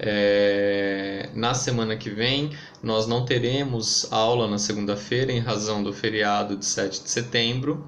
É, 0.03 1.29
na 1.35 1.53
semana 1.53 1.95
que 1.95 2.09
vem, 2.09 2.57
nós 2.83 3.07
não 3.07 3.27
teremos 3.27 4.11
aula 4.11 4.49
na 4.49 4.57
segunda-feira 4.57 5.31
em 5.31 5.41
razão 5.41 5.83
do 5.83 5.93
feriado 5.93 6.57
de 6.57 6.65
7 6.65 7.03
de 7.03 7.11
setembro, 7.11 7.87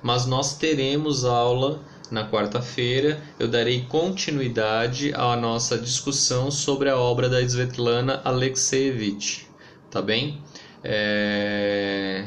mas 0.00 0.24
nós 0.24 0.56
teremos 0.56 1.24
aula 1.24 1.82
na 2.12 2.30
quarta-feira, 2.30 3.20
eu 3.40 3.48
darei 3.48 3.82
continuidade 3.88 5.12
à 5.14 5.36
nossa 5.36 5.76
discussão 5.76 6.48
sobre 6.48 6.88
a 6.88 6.96
obra 6.96 7.28
da 7.28 7.42
Svetlana 7.42 8.22
Alexeyevich, 8.24 9.48
tá 9.90 10.00
bem? 10.00 10.40
É... 10.84 12.24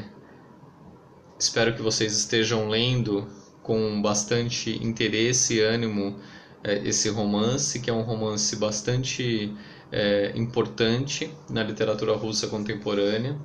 Espero 1.38 1.74
que 1.74 1.80
vocês 1.80 2.12
estejam 2.16 2.68
lendo 2.68 3.26
com 3.62 4.00
bastante 4.02 4.78
interesse 4.84 5.54
e 5.54 5.60
ânimo 5.60 6.20
é, 6.64 6.78
esse 6.86 7.08
romance, 7.08 7.80
que 7.80 7.90
é 7.90 7.92
um 7.92 8.02
romance 8.02 8.54
bastante 8.56 9.52
é, 9.90 10.32
importante 10.36 11.30
na 11.50 11.62
literatura 11.62 12.14
russa 12.14 12.46
contemporânea. 12.46 13.36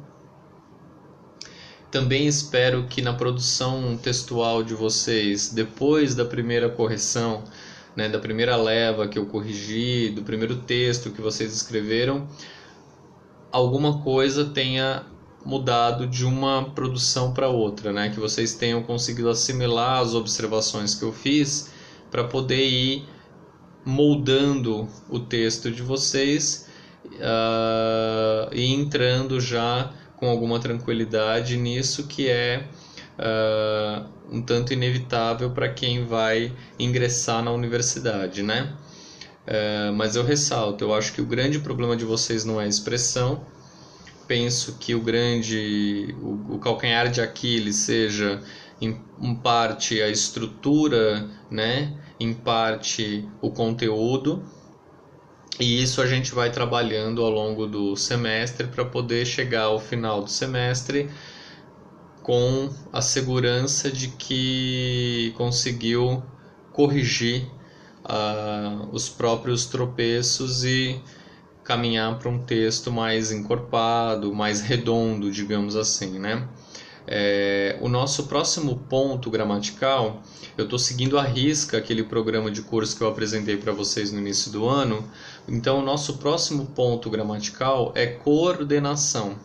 Também 1.90 2.28
espero 2.28 2.86
que 2.88 3.02
na 3.02 3.14
produção 3.14 3.98
textual 3.98 4.62
de 4.62 4.74
vocês, 4.74 5.50
depois 5.50 6.14
da 6.14 6.26
primeira 6.26 6.70
correção, 6.70 7.44
né, 7.96 8.08
da 8.08 8.20
primeira 8.20 8.56
leva 8.56 9.08
que 9.08 9.18
eu 9.18 9.26
corrigi, 9.26 10.10
do 10.10 10.22
primeiro 10.22 10.58
texto 10.58 11.12
que 11.12 11.22
vocês 11.22 11.54
escreveram, 11.54 12.28
alguma 13.52 14.02
coisa 14.04 14.46
tenha 14.46 15.04
mudado 15.44 16.06
de 16.06 16.26
uma 16.26 16.72
produção 16.72 17.34
para 17.34 17.48
outra, 17.48 17.94
né? 17.94 18.10
Que 18.10 18.20
vocês 18.20 18.54
tenham 18.54 18.84
conseguido 18.84 19.30
assimilar 19.30 20.02
as 20.02 20.14
observações 20.14 20.94
que 20.94 21.04
eu 21.04 21.14
fiz 21.14 21.72
para 22.12 22.24
poder 22.24 22.65
ir 22.65 23.06
moldando 23.86 24.88
o 25.10 25.20
texto 25.20 25.72
de 25.72 25.82
vocês 25.82 26.67
uh, 27.06 28.54
e 28.54 28.74
entrando 28.74 29.39
já 29.39 29.93
com 30.17 30.28
alguma 30.28 30.60
tranquilidade 30.60 31.56
nisso 31.56 32.08
que 32.08 32.28
é 32.28 32.67
uh, 33.17 34.06
um 34.30 34.41
tanto 34.41 34.74
inevitável 34.74 35.52
para 35.52 35.70
quem 35.70 36.06
vai 36.06 36.52
ingressar 36.78 37.43
na 37.43 37.52
universidade, 37.52 38.43
né? 38.43 38.74
Uh, 39.48 39.93
mas 39.93 40.15
eu 40.17 40.24
ressalto, 40.24 40.84
eu 40.84 40.93
acho 40.93 41.13
que 41.13 41.22
o 41.22 41.26
grande 41.26 41.60
problema 41.60 41.96
de 41.96 42.04
vocês 42.04 42.43
não 42.43 42.60
é 42.60 42.65
a 42.65 42.67
expressão. 42.67 43.46
Penso 44.28 44.76
que 44.78 44.93
o 44.93 45.00
grande, 45.00 46.13
o, 46.22 46.56
o 46.56 46.60
calcanhar 46.60 47.10
de 47.10 47.22
Aquiles 47.22 47.78
seja 47.78 48.41
em, 48.82 49.36
parte 49.36 50.02
a 50.02 50.10
estrutura, 50.10 51.30
né? 51.50 51.98
Em 52.20 52.34
parte 52.34 53.28
o 53.42 53.52
conteúdo 53.52 54.44
e 55.60 55.82
isso 55.82 56.02
a 56.02 56.06
gente 56.06 56.36
vai 56.36 56.52
trabalhando 56.52 57.24
ao 57.24 57.32
longo 57.32 57.66
do 57.66 57.96
semestre 57.96 58.68
para 58.68 58.86
poder 58.86 59.26
chegar 59.26 59.63
ao 59.63 59.80
final 59.80 60.22
do 60.22 60.30
semestre 60.30 61.10
com 62.22 62.70
a 62.94 63.02
segurança 63.02 63.90
de 63.90 64.10
que 64.10 65.34
conseguiu 65.36 66.22
corrigir 66.72 67.48
uh, 68.04 68.88
os 68.92 69.10
próprios 69.10 69.66
tropeços 69.66 70.63
e 70.63 71.02
caminhar 71.63 72.20
para 72.20 72.30
um 72.30 72.40
texto 72.40 72.92
mais 72.92 73.32
encorpado, 73.32 74.34
mais 74.36 74.62
redondo, 74.62 75.32
digamos 75.32 75.76
assim, 75.76 76.20
né? 76.20 76.48
É, 77.08 77.78
o 77.80 77.88
nosso 77.88 78.28
próximo 78.28 78.84
ponto 78.89 79.30
gramatical, 79.32 80.22
eu 80.58 80.65
estou 80.65 80.78
seguindo 80.78 81.17
a 81.17 81.24
risca 81.24 81.78
aquele 81.78 82.04
programa 82.04 82.52
de 82.52 82.62
curso 82.62 82.98
que 82.98 83.02
eu 83.02 83.08
apresentei 83.08 83.56
para 83.56 83.72
vocês 83.72 84.12
no 84.12 84.20
início 84.20 84.52
do 84.52 84.67
ano. 84.67 85.10
Então, 85.48 85.80
o 85.80 85.82
nosso 85.82 86.17
próximo 86.17 86.65
ponto 86.65 87.10
gramatical 87.10 87.93
é 87.96 88.08
coordenação. 88.08 89.39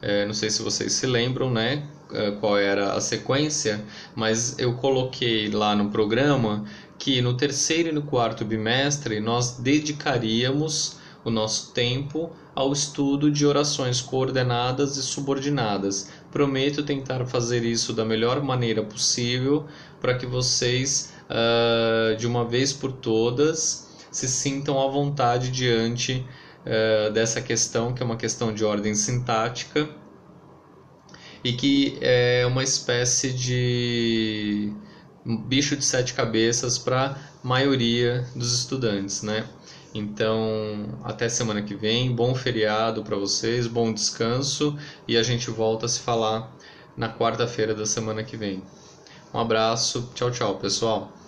É, 0.00 0.24
não 0.24 0.32
sei 0.32 0.48
se 0.48 0.62
vocês 0.62 0.92
se 0.92 1.06
lembram, 1.06 1.50
né? 1.50 1.88
É, 2.12 2.30
qual 2.32 2.56
era 2.56 2.94
a 2.94 3.00
sequência, 3.00 3.84
mas 4.16 4.58
eu 4.58 4.74
coloquei 4.74 5.48
lá 5.48 5.76
no 5.76 5.90
programa 5.90 6.64
que 6.98 7.22
no 7.22 7.34
terceiro 7.34 7.88
e 7.88 7.92
no 7.92 8.02
quarto 8.02 8.44
bimestre 8.44 9.20
nós 9.20 9.58
dedicaríamos 9.58 10.98
o 11.24 11.30
nosso 11.30 11.72
tempo 11.72 12.30
ao 12.54 12.72
estudo 12.72 13.30
de 13.30 13.46
orações 13.46 14.00
coordenadas 14.00 14.96
e 14.96 15.02
subordinadas. 15.02 16.10
Prometo 16.30 16.82
tentar 16.82 17.24
fazer 17.26 17.64
isso 17.64 17.92
da 17.92 18.04
melhor 18.04 18.42
maneira 18.42 18.82
possível 18.82 19.66
para 20.00 20.14
que 20.16 20.26
vocês, 20.26 21.12
uh, 21.28 22.16
de 22.16 22.26
uma 22.26 22.44
vez 22.44 22.72
por 22.72 22.92
todas, 22.92 23.96
se 24.10 24.28
sintam 24.28 24.80
à 24.80 24.88
vontade 24.88 25.50
diante 25.50 26.24
uh, 26.64 27.12
dessa 27.12 27.40
questão, 27.40 27.92
que 27.92 28.02
é 28.02 28.06
uma 28.06 28.16
questão 28.16 28.54
de 28.54 28.64
ordem 28.64 28.94
sintática 28.94 29.88
e 31.42 31.52
que 31.52 31.98
é 32.00 32.44
uma 32.46 32.62
espécie 32.62 33.32
de 33.32 34.72
bicho 35.24 35.76
de 35.76 35.84
sete 35.84 36.14
cabeças 36.14 36.78
para 36.78 37.12
a 37.12 37.16
maioria 37.42 38.26
dos 38.34 38.54
estudantes, 38.54 39.22
né? 39.22 39.46
Então, 39.92 41.00
até 41.04 41.28
semana 41.28 41.62
que 41.62 41.74
vem, 41.74 42.14
bom 42.14 42.34
feriado 42.34 43.02
para 43.02 43.16
vocês, 43.16 43.66
bom 43.66 43.92
descanso 43.92 44.76
e 45.06 45.16
a 45.16 45.22
gente 45.22 45.50
volta 45.50 45.86
a 45.86 45.88
se 45.88 46.00
falar 46.00 46.56
na 46.96 47.12
quarta-feira 47.16 47.74
da 47.74 47.86
semana 47.86 48.24
que 48.24 48.36
vem. 48.36 48.72
Um 49.34 49.38
abraço, 49.40 50.12
tchau, 50.14 50.30
tchau, 50.30 50.58
pessoal. 50.58 51.19